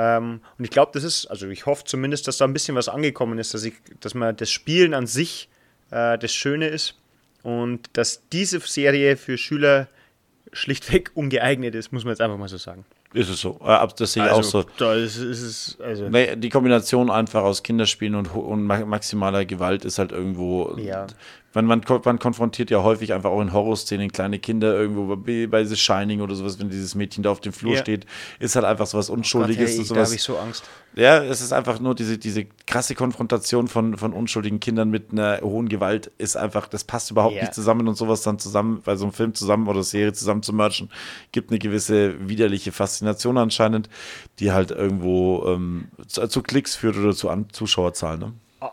[0.00, 2.88] Ähm, und ich glaube, das ist, also ich hoffe zumindest, dass da ein bisschen was
[2.88, 5.48] angekommen ist, dass, ich, dass man das Spielen an sich
[5.90, 6.94] äh, das Schöne ist
[7.42, 9.88] und dass diese Serie für Schüler
[10.52, 12.84] schlichtweg ungeeignet ist, muss man jetzt einfach mal so sagen.
[13.14, 13.58] Ist es so.
[13.62, 14.64] Äh, ab- Das sehe ich auch so.
[14.76, 19.84] Da ist, ist es, also, die Kombination einfach aus Kinderspielen und, und ma- maximaler Gewalt
[19.86, 20.76] ist halt irgendwo.
[20.76, 21.06] Ja.
[21.58, 25.64] Man, man, man konfrontiert ja häufig einfach auch in Horrorszenen kleine Kinder irgendwo bei, bei
[25.64, 27.80] The Shining oder sowas, wenn dieses Mädchen da auf dem Flur Ja.
[27.80, 28.06] steht,
[28.38, 30.08] ist halt einfach so was Gott, Unschuldiges hey, ich, da sowas.
[30.08, 30.62] habe ich so Angst.
[30.94, 35.40] Ja, es ist einfach nur diese, diese krasse Konfrontation von, von unschuldigen Kindern mit einer
[35.42, 37.42] hohen Gewalt ist einfach, das passt überhaupt Ja.
[37.42, 40.52] nicht zusammen und sowas dann zusammen, bei so einem Film zusammen oder Serie zusammen zu
[40.52, 40.90] merchen,
[41.32, 43.88] gibt eine gewisse widerliche Faszination anscheinend,
[44.38, 48.20] die halt irgendwo ähm, zu, zu Klicks führt oder zu An Zuschauerzahlen.
[48.20, 48.32] Ne?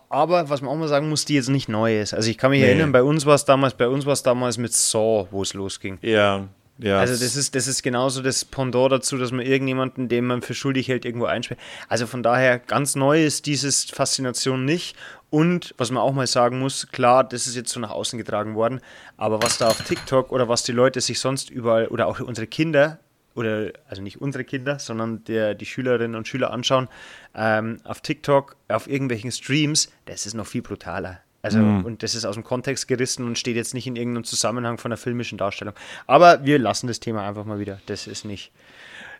[0.09, 2.13] Aber was man auch mal sagen muss, die jetzt nicht neu ist.
[2.13, 2.67] Also ich kann mich Nee.
[2.67, 5.53] erinnern, bei uns war es damals, bei uns war es damals mit Saw, wo es
[5.53, 5.97] losging.
[6.01, 6.47] Ja.
[6.77, 10.41] Ja, also das ist, das ist genauso das Pendant dazu, dass man irgendjemanden, den man
[10.41, 11.57] für schuldig hält, irgendwo einsperrt.
[11.87, 14.97] Also von daher, ganz neu ist dieses Faszination nicht.
[15.29, 18.55] Und was man auch mal sagen muss, klar, das ist jetzt so nach außen getragen
[18.55, 18.81] worden,
[19.15, 22.45] aber was da auf TikTok oder was die Leute sich sonst überall oder auch unsere
[22.47, 22.99] Kinder
[23.35, 26.87] oder also nicht unsere Kinder, sondern der, die Schülerinnen und Schüler anschauen,
[27.35, 31.19] ähm, auf TikTok, auf irgendwelchen Streams, das ist noch viel brutaler.
[31.41, 31.85] Also, Mhm.
[31.85, 34.89] und das ist aus dem Kontext gerissen und steht jetzt nicht in irgendeinem Zusammenhang von
[34.91, 35.75] einer filmischen Darstellung.
[36.07, 37.79] Aber wir lassen das Thema einfach mal wieder.
[37.85, 38.51] Das ist nicht,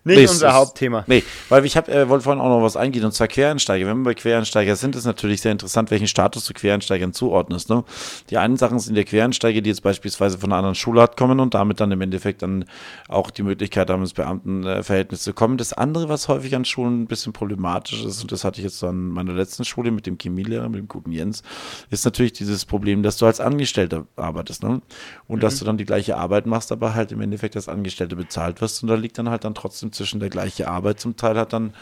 [0.05, 1.03] nicht Nee, unser Hauptthema.
[1.07, 3.87] Nee, weil ich hab, äh, wollte vorhin auch noch was eingehen, und zwar Quereinsteiger.
[3.87, 7.69] Wenn wir bei Quereinsteiger sind, ist natürlich sehr interessant, welchen Status du Quereinsteigern zuordnest.
[7.69, 7.83] Ne?
[8.29, 11.39] Die einen Sachen sind der Quereinsteiger, die jetzt beispielsweise von einer anderen Schule hat kommen
[11.39, 12.65] und damit dann im Endeffekt dann
[13.09, 15.57] auch die Möglichkeit haben, ins Beamtenverhältnis zu kommen.
[15.57, 18.83] Das andere, was häufig an Schulen ein bisschen problematisch ist, und das hatte ich jetzt
[18.83, 21.41] an meiner letzten Schule mit dem Chemielehrer, mit dem guten Jens,
[21.89, 24.61] ist natürlich dieses Problem, dass du als Angestellter arbeitest.
[24.61, 24.81] Ne?
[25.27, 28.61] Und dass du dann die gleiche Arbeit machst, aber halt im Endeffekt als Angestellter bezahlt
[28.61, 28.83] wirst.
[28.83, 31.73] Und da liegt dann halt dann trotzdem zwischen der gleiche Arbeit zum Teil hat dann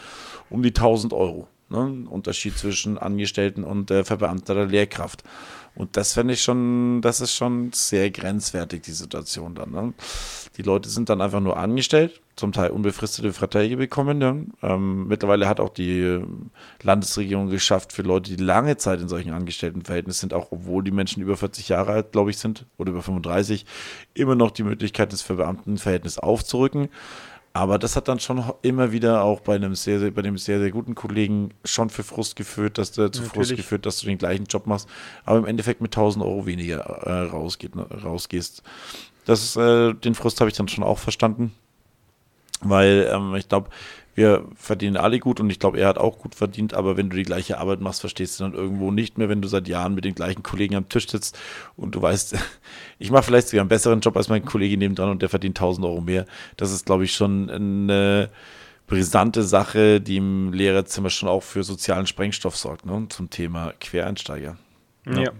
[0.50, 1.48] um die 1000 Euro.
[1.70, 2.06] Ne?
[2.08, 5.24] Unterschied zwischen Angestellten und äh, verbeamteter Lehrkraft.
[5.76, 9.72] Und das fände ich schon, das ist schon sehr grenzwertig, die Situation dann.
[9.72, 9.92] Ne?
[10.56, 14.20] Die Leute sind dann einfach nur angestellt, zum Teil unbefristete Verträge bekommen.
[14.20, 14.36] Ja?
[14.62, 16.24] Ähm, mittlerweile hat auch die äh,
[16.82, 21.22] Landesregierung geschafft, für Leute, die lange Zeit in solchen Angestelltenverhältnissen sind, auch obwohl die Menschen
[21.22, 23.66] über 40 Jahre alt, glaube ich, sind, oder über 35,
[24.14, 26.88] immer noch die Möglichkeit, das Verbeamtenverhältnis aufzurücken.
[27.56, 30.36] Aber das hat dann schon ho- immer wieder auch bei einem sehr, sehr, bei dem
[30.36, 33.56] sehr, sehr guten Kollegen schon für Frust geführt, dass du zu Frust Natürlich.
[33.58, 34.88] geführt, dass du den gleichen Job machst,
[35.24, 38.62] aber im Endeffekt mit 1000 Euro weniger äh, rausgeht, ne, rausgehst.
[39.24, 41.52] Das, ist, äh, den Frust habe ich dann schon auch verstanden,
[42.60, 43.68] weil ähm, ich glaube,
[44.14, 47.16] wir verdienen alle gut und ich glaube, er hat auch gut verdient, aber wenn du
[47.16, 50.04] die gleiche Arbeit machst, verstehst du dann irgendwo nicht mehr, wenn du seit Jahren mit
[50.04, 51.38] den gleichen Kollegen am Tisch sitzt
[51.76, 52.36] und du weißt,
[52.98, 55.86] ich mache vielleicht sogar einen besseren Job als mein Kollege nebendran und der verdient 1000
[55.86, 56.26] Euro mehr.
[56.56, 58.30] Das ist, glaube ich, schon eine
[58.86, 63.06] brisante Sache, die im Lehrerzimmer schon auch für sozialen Sprengstoff sorgt, ne?
[63.08, 64.56] zum Thema Quereinsteiger.
[65.06, 65.32] Ja.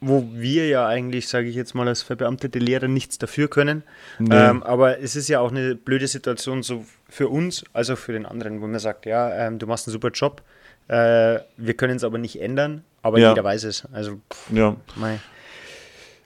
[0.00, 3.82] Wo wir ja eigentlich, sage ich jetzt mal, als verbeamtete Lehrer nichts dafür können.
[4.20, 4.32] Nee.
[4.36, 8.24] Ähm, aber es ist ja auch eine blöde Situation so für uns, also für den
[8.24, 10.42] anderen, wo man sagt, ja, ähm, du machst einen super Job,
[10.86, 13.30] äh, wir können es aber nicht ändern, aber Ja.
[13.30, 13.86] jeder weiß es.
[13.92, 14.76] Also, pff, Ja.
[14.94, 15.18] mei.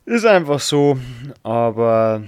[0.04, 0.98] ist einfach so,
[1.42, 2.22] aber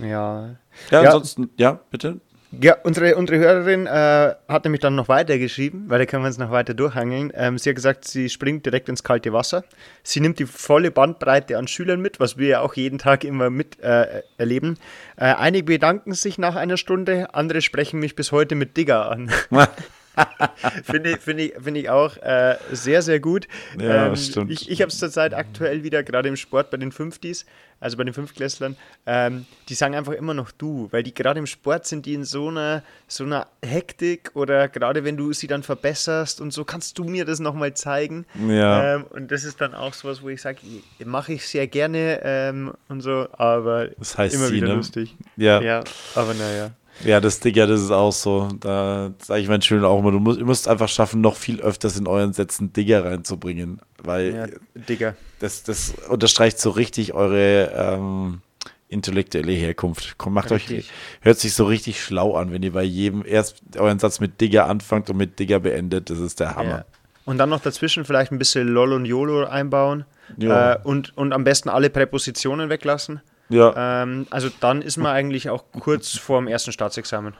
[0.00, 0.56] ja.
[0.90, 1.08] Ja, Ja.
[1.08, 2.20] ansonsten, ja, bitte.
[2.52, 6.26] Ja, unsere, unsere Hörerin äh, hat nämlich dann noch weiter geschrieben, weil da können wir
[6.26, 7.32] uns noch weiter durchhangeln.
[7.36, 9.62] Ähm, sie hat gesagt, sie springt direkt ins kalte Wasser.
[10.02, 13.50] Sie nimmt die volle Bandbreite an Schülern mit, was wir ja auch jeden Tag immer
[13.50, 14.78] mit äh, erleben.
[15.16, 19.30] Äh, einige bedanken sich nach einer Stunde, andere sprechen mich bis heute mit Digger an.
[20.84, 23.48] Finde ich, finde ich, finde ich auch äh, sehr, sehr gut.
[23.78, 24.50] Ja, ähm, stimmt.
[24.50, 27.46] Ich, ich habe es zurzeit aktuell wieder, gerade im Sport bei den Fünftis,
[27.80, 31.46] also bei den Fünftklässlern, ähm, die sagen einfach immer noch du, weil die gerade im
[31.46, 35.62] Sport sind die in so einer, so einer Hektik oder gerade wenn du sie dann
[35.62, 38.26] verbesserst und so, kannst du mir das nochmal zeigen?
[38.48, 38.96] Ja.
[38.96, 40.58] Ähm, und das ist dann auch sowas, wo ich sage,
[41.04, 44.74] mache ich sehr gerne ähm, und so, aber Das heißt immer sie, wieder ne?
[44.74, 45.16] lustig.
[45.36, 45.60] Ja.
[45.62, 46.70] Ja, aber naja.
[47.04, 48.48] Ja, das Digga, das ist auch so.
[48.60, 51.60] Da sage ich meinen Schülern auch immer, du musst, ihr müsst einfach schaffen, noch viel
[51.60, 53.80] öfters in euren Sätzen Digga reinzubringen.
[54.02, 54.46] Weil Ja,
[54.88, 55.14] Digga.
[55.38, 58.40] das, das unterstreicht so richtig eure ähm,
[58.88, 60.16] intellektuelle Herkunft.
[60.18, 60.90] Komm, macht euch, Richtig.
[61.22, 64.66] hört sich so richtig schlau an, wenn ihr bei jedem erst euren Satz mit Digga
[64.66, 66.10] anfangt und mit Digga beendet.
[66.10, 66.68] Das ist der Hammer.
[66.70, 66.84] Ja.
[67.24, 70.04] Und dann noch dazwischen vielleicht ein bisschen LOL und YOLO einbauen.
[70.36, 70.72] Ja.
[70.74, 73.20] Äh, und, und am besten alle Präpositionen weglassen.
[73.50, 74.02] Ja.
[74.02, 77.34] Ähm, also dann ist man eigentlich auch kurz vor dem ersten Staatsexamen.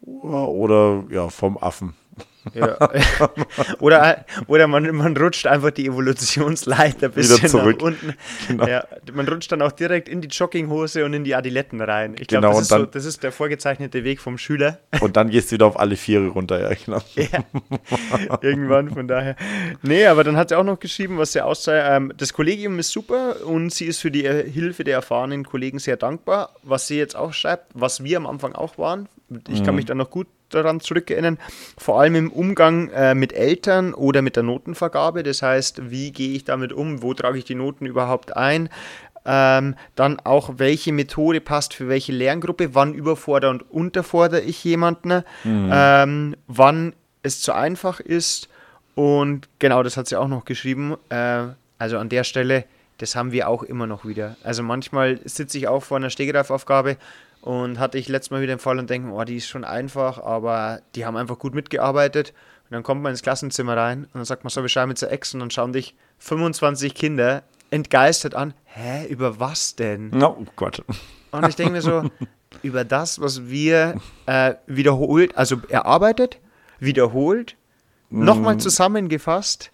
[0.00, 1.94] Oder ja, vom Affen.
[2.54, 2.76] Ja.
[3.80, 7.78] oder oder man, man rutscht einfach die Evolutionsleiter ein bisschen zurück.
[7.78, 8.14] nach unten.
[8.48, 8.66] Genau.
[8.66, 12.14] Ja, man rutscht dann auch direkt in die Jogginghose und in die Adiletten rein.
[12.18, 14.78] Ich glaube, Genau, das, so, das ist der vorgezeichnete Weg vom Schüler.
[15.00, 17.00] Und dann gehst du wieder auf alle Viere runter, ja, genau.
[18.42, 19.36] Irgendwann, von daher.
[19.82, 21.96] Nee, aber dann hat sie auch noch geschrieben, was sie aussah.
[21.96, 25.96] Ähm, das Kollegium ist super und sie ist für die Hilfe der erfahrenen Kollegen sehr
[25.96, 26.54] dankbar.
[26.62, 29.08] Was sie jetzt auch schreibt, was wir am Anfang auch waren.
[29.50, 31.38] Ich kann mich da noch gut daran zurückerinnern.
[31.76, 35.22] Vor allem im Umgang äh, mit Eltern oder mit der Notenvergabe.
[35.22, 37.02] Das heißt, wie gehe ich damit um?
[37.02, 38.68] Wo trage ich die Noten überhaupt ein?
[39.24, 45.22] Ähm, dann auch, welche Methode passt für welche Lerngruppe, wann überfordere und unterfordere ich jemanden,
[45.44, 48.48] ähm, wann es zu einfach ist.
[48.94, 50.96] Und genau, das hat sie auch noch geschrieben.
[51.10, 52.64] Äh, also an der Stelle,
[52.98, 54.36] das haben wir auch immer noch wieder.
[54.42, 56.96] Also manchmal sitze ich auch vor einer Stegreifaufgabe
[57.40, 60.18] und hatte ich letztes Mal wieder den Fall und denke, oh, die ist schon einfach,
[60.22, 62.32] aber die haben einfach gut mitgearbeitet.
[62.64, 65.02] Und dann kommt man ins Klassenzimmer rein und dann sagt man so, wir schreiben jetzt
[65.02, 68.52] eine Ex und dann schauen dich 25 Kinder entgeistert an.
[68.64, 70.10] Hä, über was denn?
[70.10, 70.82] No, oh Gott.
[71.30, 72.10] Und ich denke mir so,
[72.62, 73.94] über das, was wir
[74.26, 76.38] äh, wiederholt, also erarbeitet,
[76.80, 77.56] wiederholt,
[78.10, 78.60] nochmal Mhm.
[78.60, 79.70] zusammengefasst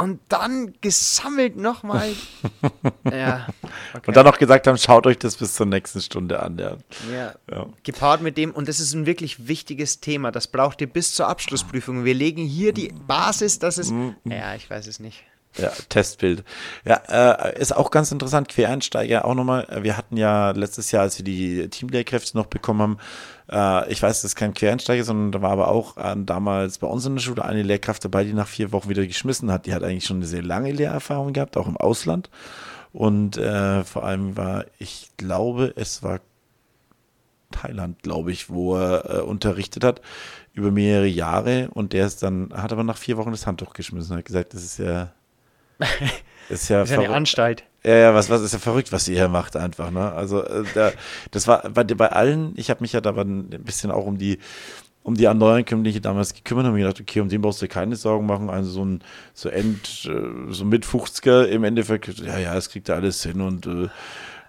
[0.00, 2.14] und dann gesammelt nochmal.
[3.04, 3.46] ja.
[3.92, 4.04] Okay.
[4.06, 6.58] Und dann noch gesagt haben, schaut euch das bis zur nächsten Stunde an.
[6.58, 6.78] Ja.
[7.12, 7.34] Ja.
[7.50, 7.66] Ja.
[7.82, 11.28] Gepaart mit dem, und das ist ein wirklich wichtiges Thema, das braucht ihr bis zur
[11.28, 12.04] Abschlussprüfung.
[12.04, 13.90] Wir legen hier die Basis, dass es.
[13.90, 14.16] Mhm.
[14.24, 15.22] Ja, ich weiß es nicht.
[15.56, 16.44] Ja, Testbild.
[16.84, 18.48] Ja, äh, ist auch ganz interessant.
[18.48, 19.66] Quereinsteiger auch nochmal.
[19.82, 22.98] Wir hatten ja letztes Jahr, als wir die Teamlehrkräfte noch bekommen haben,
[23.50, 26.86] äh, ich weiß, das ist kein Quereinsteiger, sondern da war aber auch äh, damals bei
[26.86, 29.66] uns in der Schule eine Lehrkraft dabei, die nach vier Wochen wieder geschmissen hat.
[29.66, 32.30] Die hat eigentlich schon eine sehr lange Lehrerfahrung gehabt, auch im Ausland.
[32.92, 36.20] Und äh, vor allem war, ich glaube, es war
[37.50, 40.00] Thailand, glaube ich, wo er äh, unterrichtet hat
[40.52, 44.16] über mehrere Jahre und der ist dann, hat aber nach vier Wochen das Handtuch geschmissen
[44.16, 45.12] hat gesagt, das ist ja,
[46.48, 47.16] ist ja, ist eine verrückt.
[47.16, 47.64] Anstalt.
[47.84, 50.12] Ja, ja, was, was ist ja verrückt, was ihr hier macht einfach, ne?
[50.12, 50.92] Also äh, da,
[51.30, 54.38] das war bei, bei allen, ich habe mich ja da ein bisschen auch um die
[55.02, 58.26] um die Erneuerkömmliche damals gekümmert und mir gedacht, okay, um den brauchst du keine Sorgen
[58.26, 58.50] machen.
[58.50, 62.90] Also so ein so End, äh, so mit 50er im Endeffekt, ja, ja, das kriegt
[62.90, 63.88] er alles hin und äh,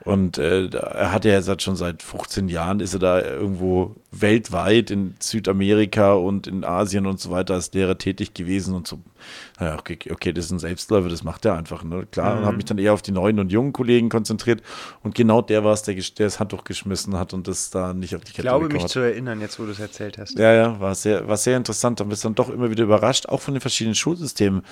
[0.03, 4.91] und äh, er hat ja jetzt schon seit 15 Jahren ist er da irgendwo weltweit
[4.91, 8.99] in Südamerika und in Asien und so weiter als Lehrer tätig gewesen und so.
[9.57, 11.83] Naja, okay, okay, das ist ein Selbstläufer, das macht er einfach.
[11.85, 12.05] Ne?
[12.11, 14.61] Klar, und habe mich dann eher auf die neuen und jungen Kollegen konzentriert
[15.01, 18.13] und genau der war es, der, der das Handtuch geschmissen hat und das da nicht
[18.13, 18.91] auf die Ich Kette glaube, bekommen mich hat.
[18.91, 20.37] zu erinnern, jetzt wo du es erzählt hast.
[20.37, 22.01] Ja, ja, war sehr, war sehr interessant.
[22.01, 24.63] Da bist du dann doch immer wieder überrascht, auch von den verschiedenen Schulsystemen.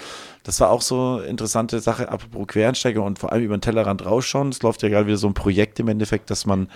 [0.44, 4.06] Das war auch so eine interessante Sache, apropos Quereinsteiger und vor allem über den Tellerrand
[4.06, 4.50] rausschauen.
[4.50, 6.68] Es läuft ja gerade wieder so ein Projekt im Endeffekt, dass man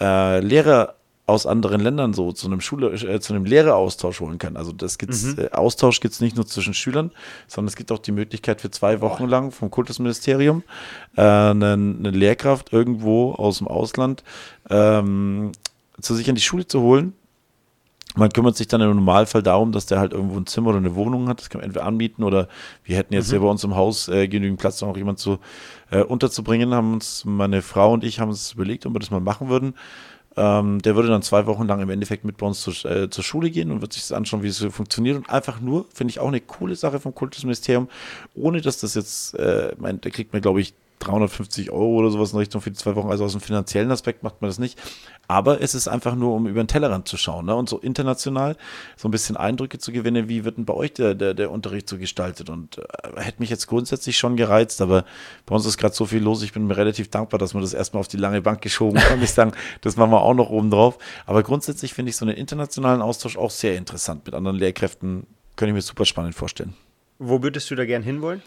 [0.00, 0.95] äh, Lehrer
[1.26, 4.56] aus anderen Ländern so zu einem Schule, äh, zu einem Lehreraustausch holen kann.
[4.56, 7.10] Also das gibt's, äh, Austausch gibt es nicht nur zwischen Schülern,
[7.48, 10.62] sondern es gibt auch die Möglichkeit für zwei Wochen lang vom Kultusministerium
[11.16, 14.22] äh, eine, eine Lehrkraft irgendwo aus dem Ausland
[14.70, 15.52] ähm,
[16.00, 17.14] zu sich an die Schule zu holen,
[18.16, 20.94] man kümmert sich dann im Normalfall darum, dass der halt irgendwo ein Zimmer oder eine
[20.94, 21.40] Wohnung hat.
[21.40, 22.48] Das kann man entweder anbieten oder
[22.82, 25.38] wir hätten jetzt hier bei uns im Haus äh, genügend Platz, um auch jemand zu
[25.90, 26.72] äh, unterzubringen.
[26.72, 29.74] Haben uns meine Frau und ich haben uns überlegt, ob wir das mal machen würden.
[30.38, 33.24] Ähm, der würde dann zwei Wochen lang im Endeffekt mit bei uns zur, äh, zur
[33.24, 35.16] Schule gehen und wird sich das anschauen, wie es so funktioniert.
[35.16, 37.88] Und einfach nur, finde ich auch eine coole Sache vom Kultusministerium,
[38.34, 42.32] ohne dass das jetzt, äh, mein, der kriegt mir, glaube ich, 350 Euro oder sowas
[42.32, 43.10] in Richtung für die zwei Wochen.
[43.10, 44.78] Also aus dem finanziellen Aspekt macht man das nicht.
[45.28, 47.54] Aber es ist einfach nur, um über den Tellerrand zu schauen ne?
[47.54, 48.56] und so international
[48.96, 50.28] so ein bisschen Eindrücke zu gewinnen.
[50.28, 52.48] Wie wird denn bei euch der, der, der Unterricht so gestaltet?
[52.48, 55.04] Und äh, hätte mich jetzt grundsätzlich schon gereizt, aber
[55.44, 56.42] bei uns ist gerade so viel los.
[56.42, 59.22] Ich bin mir relativ dankbar, dass wir das erstmal auf die lange Bank geschoben haben.
[59.22, 60.98] Ich sagen, das machen wir auch noch oben drauf.
[61.26, 65.26] Aber grundsätzlich finde ich so einen internationalen Austausch auch sehr interessant mit anderen Lehrkräften.
[65.56, 66.74] Könnte ich mir super spannend vorstellen.
[67.18, 68.42] Wo würdest du da gern hinwollen?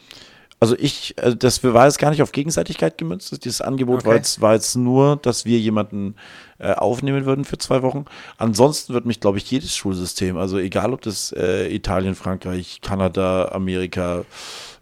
[0.62, 3.46] Also ich, also das war jetzt gar nicht auf Gegenseitigkeit gemünzt.
[3.46, 4.18] Dieses Angebot war, Okay.
[4.18, 6.16] jetzt, war jetzt nur, dass wir jemanden
[6.58, 8.04] äh, aufnehmen würden für zwei Wochen.
[8.38, 13.50] Ansonsten wird mich, glaube ich, jedes Schulsystem, also egal ob das äh, Italien, Frankreich, Kanada,
[13.54, 14.26] Amerika,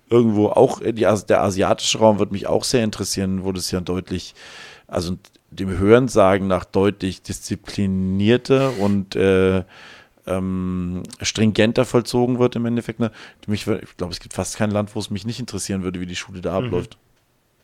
[0.09, 3.79] irgendwo auch äh, die, der asiatische Raum wird mich auch sehr interessieren, wo das ja
[3.79, 4.33] deutlich,
[4.87, 5.15] also
[5.51, 9.63] dem Hörensagen nach deutlich disziplinierter und äh,
[10.27, 12.99] ähm, stringenter vollzogen wird im Endeffekt.
[12.99, 13.11] Ne?
[13.47, 16.05] Mich, ich glaube, es gibt fast kein Land, wo es mich nicht interessieren würde, wie
[16.05, 16.97] die Schule da abläuft.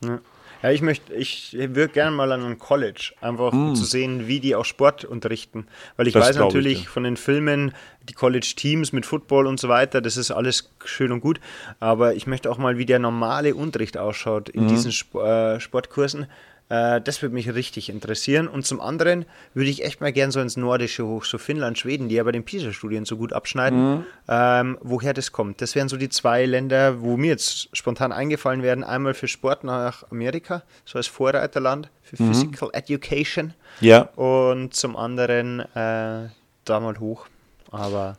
[0.04, 0.20] Ja.
[0.62, 4.40] Ja, ich möchte, ich würde gerne mal an ein College, einfach um zu sehen, wie
[4.40, 5.66] die auch Sport unterrichten.
[5.98, 6.18] Weil ich Mm.
[6.20, 6.88] Das weiß glaub ich, natürlich ja.
[6.88, 7.74] von den Filmen,
[8.08, 11.38] die College-Teams mit Football und so weiter, das ist alles schön und gut.
[11.80, 14.58] Aber ich möchte auch mal, wie der normale Unterricht ausschaut Mm.
[14.58, 16.28] in diesen Sp äh, Sportkursen.
[16.70, 18.48] Äh, das würde mich richtig interessieren.
[18.48, 22.08] Und zum anderen würde ich echt mal gern so ins Nordische hoch, so Finnland, Schweden,
[22.08, 24.06] die ja bei den PISA-Studien so gut abschneiden, Mm.
[24.28, 25.60] ähm, woher das kommt.
[25.60, 28.82] Das wären so die zwei Länder, wo mir jetzt spontan eingefallen werden.
[28.82, 32.28] Einmal für Sport nach Amerika, so als Vorreiterland für Mhm.
[32.28, 33.52] Physical Education.
[33.80, 36.28] Ja, Und zum anderen äh,
[36.64, 37.26] da mal hoch.
[37.70, 38.16] Aber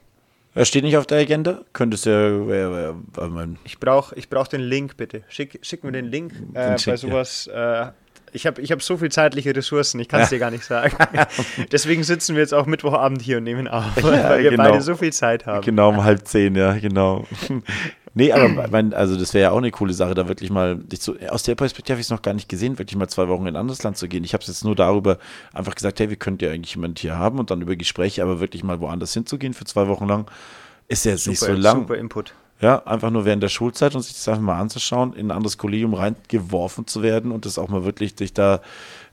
[0.54, 1.62] er steht nicht auf der Agenda.
[1.74, 5.24] Könntest ja, wär, wär, wär, mein, ich brauche ich brauch den Link, bitte.
[5.30, 6.34] Schick, schick mir den Link.
[6.54, 7.48] Äh, Den schick, bei sowas.
[7.48, 7.88] Äh,
[8.36, 10.96] ich habe ich hab so viel zeitliche Ressourcen, ich kann es dir gar nicht sagen.
[11.72, 14.64] Deswegen sitzen wir jetzt auch Mittwochabend hier und nehmen auf, weil wir genau.
[14.64, 15.66] beide so viel Zeit haben.
[15.66, 17.26] genau um halb zehn, ja, genau.
[18.14, 21.16] nee, aber mein, also das wäre ja auch eine coole Sache, da wirklich mal, so,
[21.30, 23.56] aus der Perspektive habe ich es noch gar nicht gesehen, wirklich mal zwei Wochen in
[23.56, 24.24] ein anderes Land zu gehen.
[24.24, 25.18] Ich habe es jetzt nur darüber
[25.54, 28.40] einfach gesagt, hey, wir könnt ja eigentlich jemanden hier haben und dann über Gespräche, aber
[28.40, 30.30] wirklich mal woanders hinzugehen für zwei Wochen lang,
[30.88, 31.80] ist ja jetzt nicht so lang.
[31.80, 32.34] super Input.
[32.62, 35.58] Ja, einfach nur während der Schulzeit und sich das einfach mal anzuschauen, in ein anderes
[35.58, 38.62] Kollegium reingeworfen zu werden und das auch mal wirklich dich da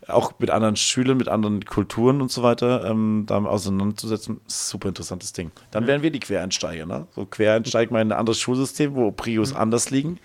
[0.08, 5.32] auch mit anderen Schülern, mit anderen Kulturen und so weiter ähm, da auseinanderzusetzen, super interessantes
[5.32, 5.50] Ding.
[5.70, 7.06] Dann wären wir die Quereinsteiger, ne?
[7.14, 10.18] So Quereinsteiger mal in ein anderes Schulsystem, wo Prios anders liegen.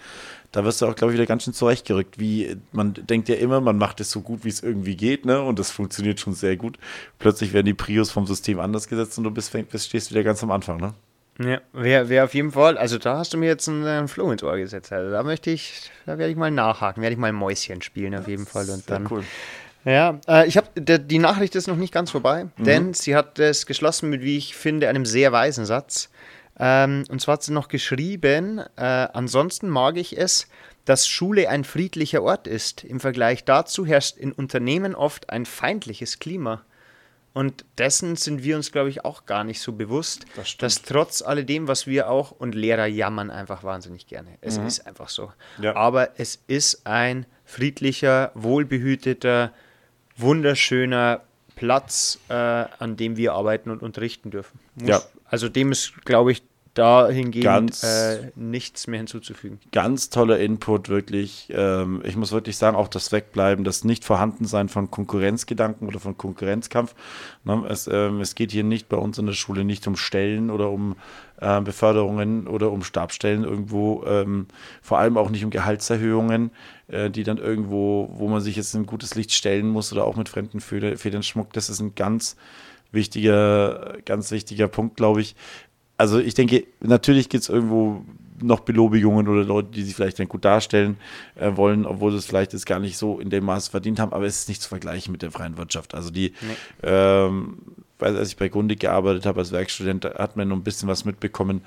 [0.51, 2.19] da wirst du auch, glaube ich, wieder ganz schön zurechtgerückt.
[2.19, 5.41] Wie, man denkt ja immer, man macht es so gut, wie es irgendwie geht, ne?
[5.41, 6.77] Und das funktioniert schon sehr gut.
[7.19, 10.41] Plötzlich werden die Prios vom System anders gesetzt und du bist, bist stehst wieder ganz
[10.43, 10.93] am Anfang, ne?
[11.39, 14.32] Ja, wäre wär auf jeden Fall, also da hast du mir jetzt einen, einen Floh
[14.32, 14.91] ins Ohr gesetzt.
[14.91, 18.28] Also da möchte ich, da werde ich mal nachhaken, werde ich mal Mäuschen spielen auf
[18.28, 18.67] jeden Fall.
[18.69, 19.23] Und dann, cool.
[19.86, 23.65] Ja, äh, ich habe die Nachricht ist noch nicht ganz vorbei, denn sie hat es
[23.65, 26.10] geschlossen mit, wie ich finde, einem sehr weisen Satz.
[26.60, 30.47] Ähm, und zwar hat sie noch geschrieben: äh, Ansonsten mag ich es,
[30.86, 32.84] dass Schule ein friedlicher Ort ist.
[32.84, 36.64] Im Vergleich dazu herrscht in Unternehmen oft ein feindliches Klima.
[37.34, 41.21] Und dessen sind wir uns, glaube ich, auch gar nicht so bewusst, Das dass trotz
[41.21, 44.38] alledem, was wir auch, und Lehrer jammern einfach wahnsinnig gerne.
[44.41, 45.32] Es ist einfach so.
[45.61, 45.75] Ja.
[45.75, 49.53] Aber es ist ein friedlicher, wohlbehüteter,
[50.15, 51.21] wunderschöner
[51.55, 54.59] Platz, äh, an dem wir arbeiten und unterrichten dürfen.
[54.75, 55.01] Muss, Ja.
[55.25, 56.41] Also dem ist, glaube ich,
[56.78, 59.59] dahingehend Ganz- äh, nichts mehr hinzuzufügen.
[59.71, 61.47] ganz toller Input, wirklich.
[61.51, 66.93] Ähm, ich muss wirklich sagen, auch das Wegbleiben, das Nicht-Vorhandensein von Konkurrenzgedanken oder von Konkurrenzkampf.
[67.43, 67.63] Ne?
[67.69, 70.69] Es, ähm, es geht hier nicht bei uns in der Schule nicht um Stellen oder
[70.69, 70.95] um
[71.39, 74.47] äh, Beförderungen oder um Stabstellen irgendwo, ähm,
[74.82, 76.51] vor allem auch nicht um Gehaltserhöhungen,
[76.88, 80.05] äh, die dann irgendwo, wo man sich jetzt in ein gutes Licht stellen muss oder
[80.05, 81.55] auch mit fremden Federn, Federn schmuckt.
[81.55, 82.36] Das ist ein ganz
[82.91, 85.36] wichtiger, ganz wichtiger Punkt, glaube ich
[85.98, 88.04] also ich denke, natürlich gibt es irgendwo
[88.39, 90.98] noch Belobigungen oder Leute, die sich vielleicht dann gut darstellen
[91.36, 94.14] äh, wollen, obwohl sie es vielleicht jetzt gar nicht so in dem Maß verdient haben,
[94.14, 95.95] aber es ist nicht zu vergleichen mit der freien Wirtschaft.
[95.95, 96.34] Also die,
[96.84, 97.58] ähm,
[97.98, 100.88] weil als ich bei Grundig gearbeitet habe als Werkstudent, da hat man noch ein bisschen
[100.88, 101.62] was mitbekommen.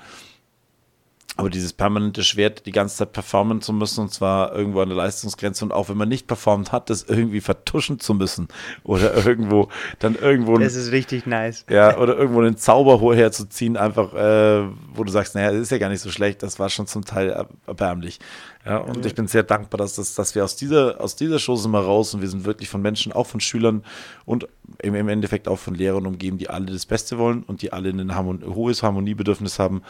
[1.37, 4.97] Aber dieses permanente Schwert, die ganze Zeit performen zu müssen, und zwar irgendwo an der
[4.97, 8.49] Leistungsgrenze, und auch wenn man nicht performt hat, das irgendwie vertuschen zu müssen.
[8.83, 9.69] Oder irgendwo,
[9.99, 11.65] dann irgendwo Das ist richtig nice.
[11.69, 15.77] ja, oder irgendwo einen Zauber herzuziehen, einfach, äh, wo du sagst, naja, das ist ja
[15.77, 18.19] gar nicht so schlecht, das war schon zum Teil er- erbärmlich.
[18.65, 21.71] Ja, und ich bin sehr dankbar, dass, das, dass wir aus dieser, aus dieser sind
[21.71, 23.83] wir raus und wir sind wirklich von Menschen, auch von Schülern
[24.25, 24.47] und
[24.83, 27.89] im, im Endeffekt auch von Lehrern umgeben, die alle das Beste wollen und die alle
[27.89, 29.81] ein Harmon hohes Harmoniebedürfnis haben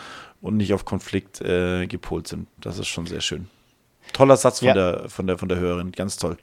[0.42, 2.48] und nicht auf Konflikt äh, gepolt sind.
[2.62, 3.48] Das ist schon sehr schön.
[4.14, 4.74] Toller Satz von, Ja.
[4.74, 6.38] der, von, der, von der Hörerin, ganz toll.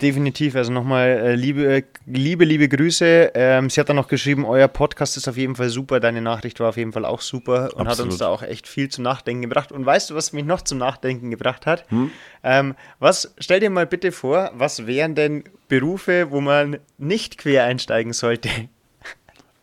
[0.00, 3.32] Definitiv, also nochmal äh, liebe, liebe, liebe Grüße.
[3.34, 6.58] Ähm, sie hat dann noch geschrieben, euer Podcast ist auf jeden Fall super, deine Nachricht
[6.60, 8.20] war auf jeden Fall auch super und hat uns Absolut.
[8.20, 9.72] da auch echt viel zum Nachdenken gebracht.
[9.72, 11.84] Und weißt du, was mich noch zum Nachdenken gebracht hat?
[12.42, 17.64] Ähm, was, stell dir mal bitte vor, was wären denn Berufe, wo man nicht quer
[17.64, 18.48] einsteigen sollte?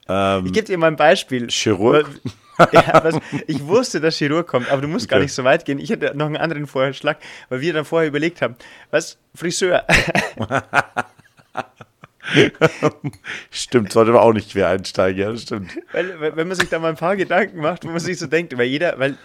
[0.08, 1.48] Ähm, Ich gebe dir mal ein Beispiel.
[1.48, 2.08] Chirurg?
[2.72, 5.26] Ja, was, ich wusste, dass Chirurg kommt, aber du musst gar Okay.
[5.26, 5.80] nicht so weit gehen.
[5.80, 7.18] Ich hätte noch einen anderen Vorschlag,
[7.50, 8.56] weil wir dann vorher überlegt haben.
[8.92, 9.18] Was?
[9.36, 9.86] Friseur.
[13.52, 15.72] stimmt, sollte man auch nicht quer einsteigen, ja, das stimmt.
[15.92, 18.58] Weil, wenn man sich da mal ein paar Gedanken macht, wo man sich so denkt,
[18.58, 19.18] weil jeder, weil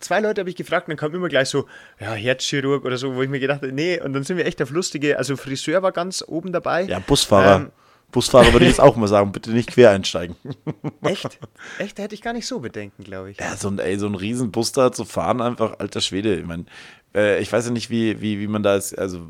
[0.00, 1.66] zwei Leute habe ich gefragt, und dann kam immer gleich so,
[2.00, 4.60] ja, Herzchirurg oder so, wo ich mir gedacht habe, nee, und dann sind wir echt
[4.60, 6.82] auf lustige, also Friseur war ganz oben dabei.
[6.82, 7.56] Ja, Busfahrer.
[7.56, 7.70] Ähm,
[8.14, 10.36] Busfahrer würde ich jetzt auch mal sagen, bitte nicht quer einsteigen.
[11.02, 11.38] Echt?
[11.78, 13.40] Echt, da hätte ich gar nicht so bedenken, glaube ich.
[13.40, 16.36] Ja, so ein, ey, so ein Riesenbus da zu fahren, einfach alter Schwede.
[16.36, 16.66] Ich meine,
[17.12, 18.96] äh, ich weiß ja nicht, wie, wie, wie man da ist.
[18.96, 19.26] Also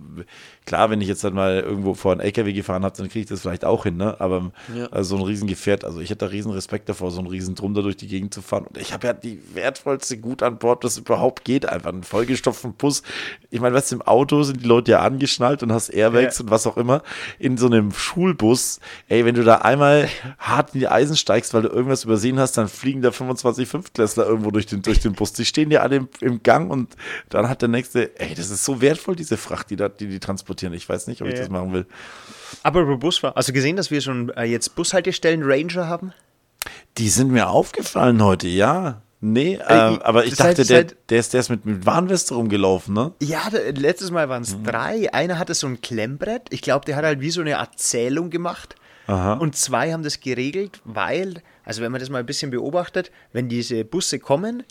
[0.67, 3.27] klar, wenn ich jetzt dann mal irgendwo vor einen LKW gefahren habe, dann kriege ich
[3.27, 4.21] das vielleicht auch hin, ne?
[4.21, 4.87] Aber Ja.
[4.87, 7.75] also so ein Riesengefährt, also ich hätte da riesen Respekt davor, so ein riesen Drum
[7.75, 8.65] da durch die Gegend zu fahren.
[8.67, 12.75] Und ich habe ja die wertvollste Gut an Bord, das überhaupt geht, einfach einen vollgestopften
[12.75, 13.03] Bus.
[13.51, 16.45] Ich meine, du, im Auto sind die Leute ja angeschnallt und hast Airbags Ja.
[16.45, 17.03] und was auch immer.
[17.39, 20.09] In so einem Schulbus, ey, wenn du da einmal
[20.39, 24.27] hart in die Eisen steigst, weil du irgendwas übersehen hast, dann fliegen da 25 Fünftklässler
[24.27, 25.33] irgendwo durch den, durch den Bus.
[25.33, 26.97] Die stehen ja alle im, im Gang und
[27.29, 30.21] dann hat der nächste, ey, das ist so wertvoll, diese Fracht, die da, die, die
[30.55, 30.75] transportieren.
[30.75, 31.41] Ich weiß nicht, ob ich Ja.
[31.41, 31.87] das machen will.
[32.63, 36.13] Aber über Busfahrer, also gesehen, dass wir schon äh, jetzt Bushaltestellen Ranger haben?
[36.99, 39.03] Die sind mir aufgefallen heute, ja.
[39.21, 43.13] Nee, ähm, aber ich dachte, der, der, ist, der ist mit, mit Warnweste rumgelaufen, ne?
[43.23, 45.13] Ja, da, letztes Mal waren es drei.
[45.15, 46.43] Einer hatte so ein Klemmbrett.
[46.51, 48.75] Ich glaube, der hat halt wie so eine Erzählung gemacht.
[49.07, 49.35] Aha.
[49.35, 53.49] Und zwei haben das geregelt, weil, also wenn man das mal ein bisschen beobachtet, wenn
[53.49, 54.63] diese Busse kommen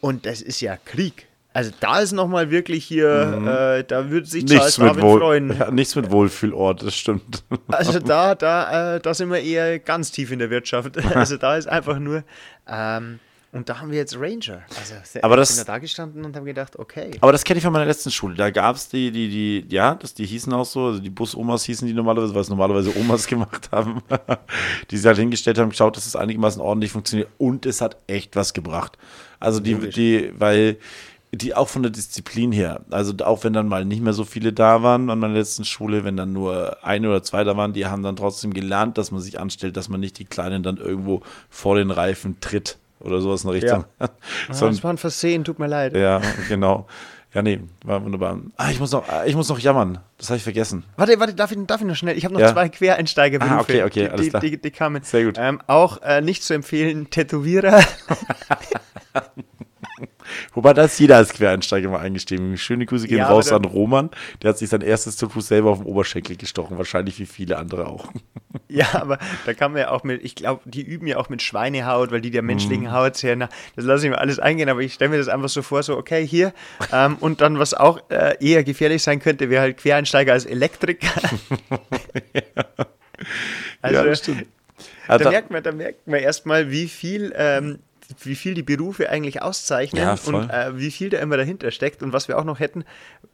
[0.00, 1.26] und das ist ja Krieg.
[1.52, 5.56] Also da ist nochmal wirklich hier, äh, da würde sich Charles Nichts Darwin Wohl, freuen.
[5.58, 7.42] ja, nichts mit Wohlfühlort, das stimmt.
[7.68, 10.92] Also da, da, äh, da sind wir eher ganz tief in der Wirtschaft.
[11.14, 12.22] Also da ist einfach nur,
[12.68, 13.18] ähm,
[13.52, 14.62] und da haben wir jetzt Ranger.
[14.78, 17.10] Also Aber das- bin da, da gestanden und habe gedacht, okay.
[17.20, 18.36] Aber das kenne ich von meiner letzten Schule.
[18.36, 21.64] Da gab es die, die, die, ja, das, die hießen auch so, also die Bus-Omas
[21.64, 24.02] hießen die normalerweise, was normalerweise Omas gemacht haben,
[24.92, 28.36] die sich halt hingestellt haben, geschaut, dass es einigermaßen ordentlich funktioniert und es hat echt
[28.36, 28.96] was gebracht.
[29.40, 29.94] Also die, Logisch.
[29.96, 30.76] die, weil
[31.32, 34.52] die auch von der Disziplin her, also auch wenn dann mal nicht mehr so viele
[34.52, 37.86] da waren an meiner letzten Schule, wenn dann nur ein oder zwei da waren, die
[37.86, 41.22] haben dann trotzdem gelernt, dass man sich anstellt, dass man nicht die Kleinen dann irgendwo
[41.48, 43.84] vor den Reifen tritt oder sowas in der Richtung.
[44.00, 44.08] Ah,
[44.50, 45.96] Sondern- das war ein Versehen, tut mir leid.
[45.96, 46.86] ja, genau.
[47.32, 48.40] Ja, nee, war wunderbar.
[48.56, 50.00] Ah, ich muss noch, ah, ich muss noch jammern.
[50.18, 50.82] Das habe ich vergessen.
[50.96, 52.18] Warte, warte, darf ich, darf ich noch schnell?
[52.18, 52.52] Ich habe noch Ja.
[52.52, 53.54] zwei Quereinsteigerberufe.
[53.54, 54.40] Ah, okay, okay, die, alles die, klar.
[54.42, 55.02] Die, die kamen.
[55.04, 55.36] Sehr gut.
[55.38, 57.84] Ähm, auch äh, nicht zu empfehlen, Tätowierer.
[60.52, 62.56] Wobei da ist jeder als Quereinsteiger mal eingestiegen.
[62.58, 64.10] Schöne Grüße gehen Ja, raus an Roman.
[64.42, 66.76] Der hat sich sein erstes Tattoo selber auf den Oberschenkel gestochen.
[66.76, 68.12] Wahrscheinlich wie viele andere auch.
[68.68, 71.40] ja, aber da kann man ja auch mit, ich glaube, die üben ja auch mit
[71.42, 72.92] Schweinehaut, weil die der menschlichen Mhm.
[72.92, 73.48] Haut sehr nah.
[73.76, 75.96] Das lasse ich mir alles eingehen, aber ich stelle mir das einfach so vor, so,
[75.96, 76.52] okay, hier.
[76.92, 81.08] Ähm, und dann, was auch äh, eher gefährlich sein könnte, wäre halt Quereinsteiger als Elektriker.
[83.82, 84.46] also, ja, das stimmt.
[85.06, 87.78] da, Also, merkt man, da merkt man erstmal, wie viel, ähm,
[88.22, 92.02] wie viel die Berufe eigentlich auszeichnen Ja, und äh, wie viel da immer dahinter steckt.
[92.02, 92.84] Und was wir auch noch hätten,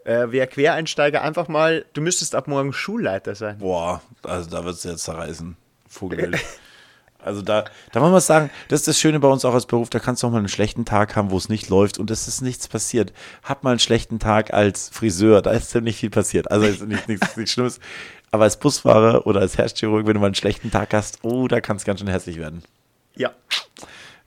[0.04, 3.58] äh, wäre Quereinsteiger einfach mal, du müsstest ab morgen Schulleiter sein.
[3.58, 5.56] boah, also da wird es jetzt zerreißen.
[5.88, 6.38] Vogelwild.
[7.26, 9.90] Also da, da muss man sagen, das ist das Schöne bei uns auch als Beruf,
[9.90, 12.28] da kannst du auch mal einen schlechten Tag haben, wo es nicht läuft und es
[12.28, 13.12] ist nichts passiert.
[13.42, 16.52] Hab mal einen schlechten Tag als Friseur, da ist ziemlich viel passiert.
[16.52, 17.80] Also ist nicht, nichts, nichts Schlimmes.
[18.30, 21.60] Aber als Busfahrer oder als Herzchirurg, wenn du mal einen schlechten Tag hast, oh, da
[21.60, 22.62] kann es ganz schön hässlich werden.
[23.16, 23.32] Ja,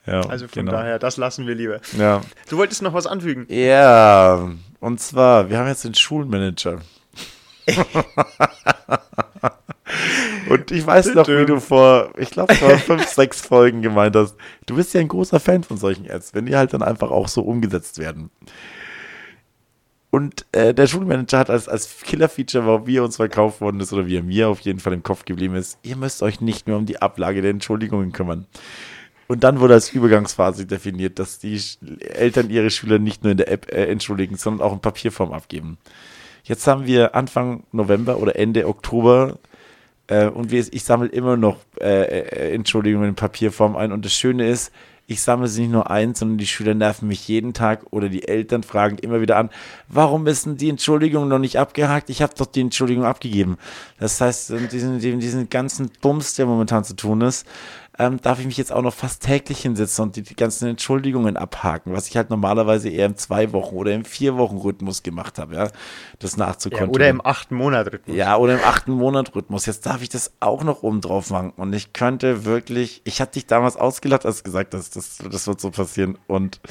[0.06, 0.72] Ja, also von genau.
[0.72, 1.82] daher, das lassen wir lieber.
[1.98, 2.22] Ja.
[2.50, 3.46] Du wolltest noch was anfügen.
[3.50, 6.80] Ja, und zwar, wir haben jetzt den Schulmanager.
[10.50, 14.36] und ich weiß noch, wie du vor, ich glaube, vor fünf, sechs Folgen gemeint hast,
[14.66, 17.28] du bist ja ein großer Fan von solchen Apps, wenn die halt dann einfach auch
[17.28, 18.32] so umgesetzt werden.
[20.12, 24.08] Und äh, der Schulmanager hat als, als Killer-Feature, wie er uns verkauft worden ist, oder
[24.08, 26.78] wie er mir auf jeden Fall im Kopf geblieben ist, ihr müsst euch nicht mehr
[26.78, 28.48] um die Ablage der Entschuldigungen kümmern.
[29.30, 31.62] Und dann wurde als Übergangsphase definiert, dass die
[32.00, 35.78] Eltern ihre Schüler nicht nur in der App äh, entschuldigen, sondern auch in Papierform abgeben.
[36.44, 39.38] Jetzt haben wir Anfang November oder Ende Oktober
[40.08, 43.92] äh, und wir, ich sammle immer noch äh, äh, Entschuldigungen in Papierform ein.
[43.92, 44.72] Und das Schöne ist,
[45.06, 48.28] ich sammle sie nicht nur ein, sondern die Schüler nerven mich jeden Tag oder die
[48.28, 49.52] Eltern fragen immer wieder an,
[49.88, 52.10] warum ist denn die Entschuldigung noch nicht abgehakt?
[52.10, 53.58] Ich habe doch die Entschuldigung abgegeben.
[54.00, 57.48] Das heißt, diesen, diesen ganzen Bums, der momentan zu tun ist,
[58.00, 61.36] ähm, darf ich mich jetzt auch noch fast täglich hinsetzen und die, die ganzen Entschuldigungen
[61.38, 65.38] abhaken, was ich halt normalerweise eher im zwei Wochen oder im vier Wochen Rhythmus gemacht
[65.38, 65.68] habe, ja,
[66.20, 66.96] das Ja, nachzukontrollieren.
[66.96, 68.16] oder im achten Monat Rhythmus.
[68.16, 69.66] Ja, oder im achten Monat Rhythmus.
[69.66, 71.52] Jetzt darf ich das auch noch oben drauf machen.
[71.58, 75.46] Und ich könnte wirklich, ich hatte dich damals ausgelacht, als du gesagt hast, das, das
[75.48, 76.18] wird so passieren.
[76.28, 76.62] Und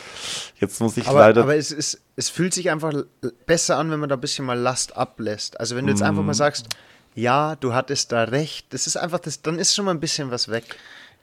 [0.58, 1.42] jetzt muss ich Aber, leider.
[1.42, 2.94] aber es, ist, es fühlt sich einfach
[3.46, 5.60] besser an, wenn man da ein bisschen mal Last ablässt.
[5.60, 6.26] Also wenn du jetzt einfach Mm.
[6.26, 6.68] mal sagst,
[7.14, 10.30] ja, du hattest da recht, das ist einfach, das, dann ist schon mal ein bisschen
[10.30, 10.64] was weg.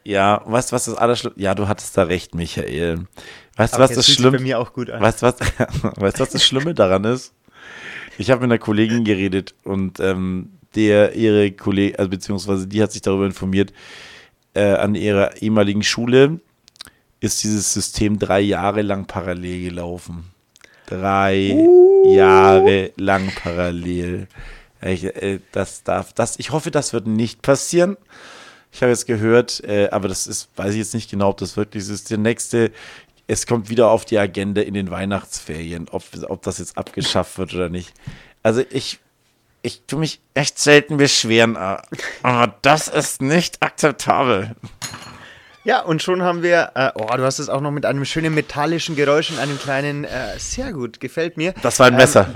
[0.05, 1.41] Ja, weißt du, was das Allerschlimmste?
[1.41, 3.07] Ja, du hattest da recht, Michael.
[3.55, 5.01] Weißt du, was das Schlimme mir auch gut an.
[5.01, 5.35] Weißt du, was,
[5.81, 7.33] weißt, was das Schlimme daran ist?
[8.17, 12.91] Ich habe mit einer Kollegin geredet und ähm, der ihre Kollegin, also beziehungsweise die hat
[12.91, 13.73] sich darüber informiert,
[14.53, 16.39] äh, an ihrer ehemaligen Schule
[17.19, 20.25] ist dieses System drei Jahre lang parallel gelaufen.
[20.85, 21.57] Drei
[22.05, 24.27] Jahre lang parallel.
[24.81, 27.97] Ich, äh, das darf, das, ich hoffe, das wird nicht passieren.
[28.75, 31.55] Ich habe jetzt gehört, äh, aber das ist, weiß ich jetzt nicht genau, ob das
[31.55, 32.11] wirklich ist.
[32.11, 32.73] Der nächste,
[33.25, 37.53] es kommt wieder auf die Agenda in den Weihnachtsferien, ob, ob das jetzt abgeschafft wird
[37.53, 37.93] oder nicht.
[38.43, 38.99] Also ich,
[39.61, 44.57] ich tue mich echt selten beschweren, aber das ist nicht akzeptabel.
[45.65, 48.35] Ja, und schon haben wir, äh, oh, du hast es auch noch mit einem schönen
[48.35, 51.53] metallischen Geräusch und einem kleinen, äh, sehr gut, gefällt mir.
[51.63, 52.27] Das war ein Ähm, Messer.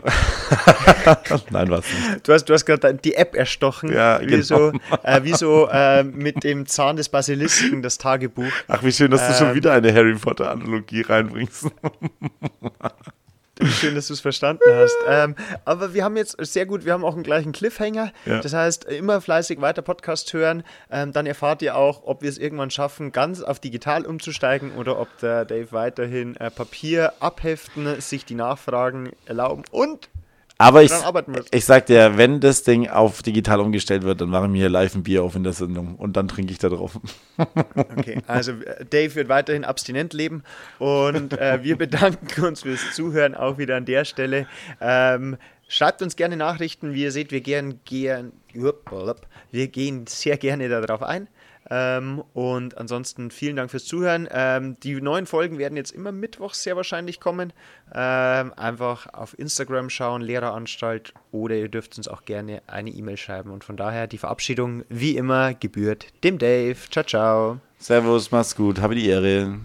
[1.52, 2.28] Nein, was nicht.
[2.28, 4.42] Du hast, du hast gerade die App erstochen, Ja, wie, genau.
[4.42, 4.72] so,
[5.04, 8.52] äh, wie so äh, mit dem Zahn des Basilisken, das Tagebuch.
[8.68, 9.56] Ach, wie schön, dass du schon Ähm.
[9.56, 11.68] wieder eine Harry Potter Analogie reinbringst.
[13.62, 14.96] Schön, dass du es verstanden hast.
[15.10, 15.36] Ähm,
[15.66, 18.12] aber wir haben jetzt sehr gut, wir haben auch einen gleichen Cliffhanger.
[18.26, 18.42] Ja.
[18.42, 20.64] Das heißt, immer fleißig weiter Podcast hören.
[20.92, 25.00] Ähm, dann erfahrt ihr auch, ob wir es irgendwann schaffen, ganz auf digital umzusteigen oder
[25.00, 30.10] ob der Dave weiterhin äh, Papier abheften, sich die Nachfragen erlauben und
[30.62, 30.92] Aber ich,
[31.52, 34.94] ich sag dir, wenn das Ding auf digital umgestellt wird, dann machen wir hier live
[34.94, 37.00] ein Bier auf in der Sendung und dann trinke ich da drauf.
[37.76, 40.44] Okay, also äh, Dave wird weiterhin abstinent leben
[40.78, 44.48] und äh, wir bedanken uns fürs Zuhören auch wieder an der Stelle.
[44.82, 45.38] Ähm,
[45.70, 51.04] schreibt uns gerne Nachrichten, wie ihr seht, wir gern, gern, wir gehen sehr gerne darauf
[51.04, 51.30] ein.
[51.70, 54.28] Ähm, und ansonsten vielen Dank fürs Zuhören.
[54.32, 57.54] Ähm, die neuen Folgen werden jetzt immer mittwochs sehr wahrscheinlich kommen.
[57.94, 63.52] Ähm, einfach auf Instagram schauen, Lehreranstalt, oder ihr dürft uns auch gerne eine E-Mail schreiben.
[63.52, 66.78] Und von daher die Verabschiedung wie immer gebührt dem Dave.
[66.90, 67.60] Ciao, ciao.
[67.78, 69.60] Servus, mach's gut, habe die Ehre.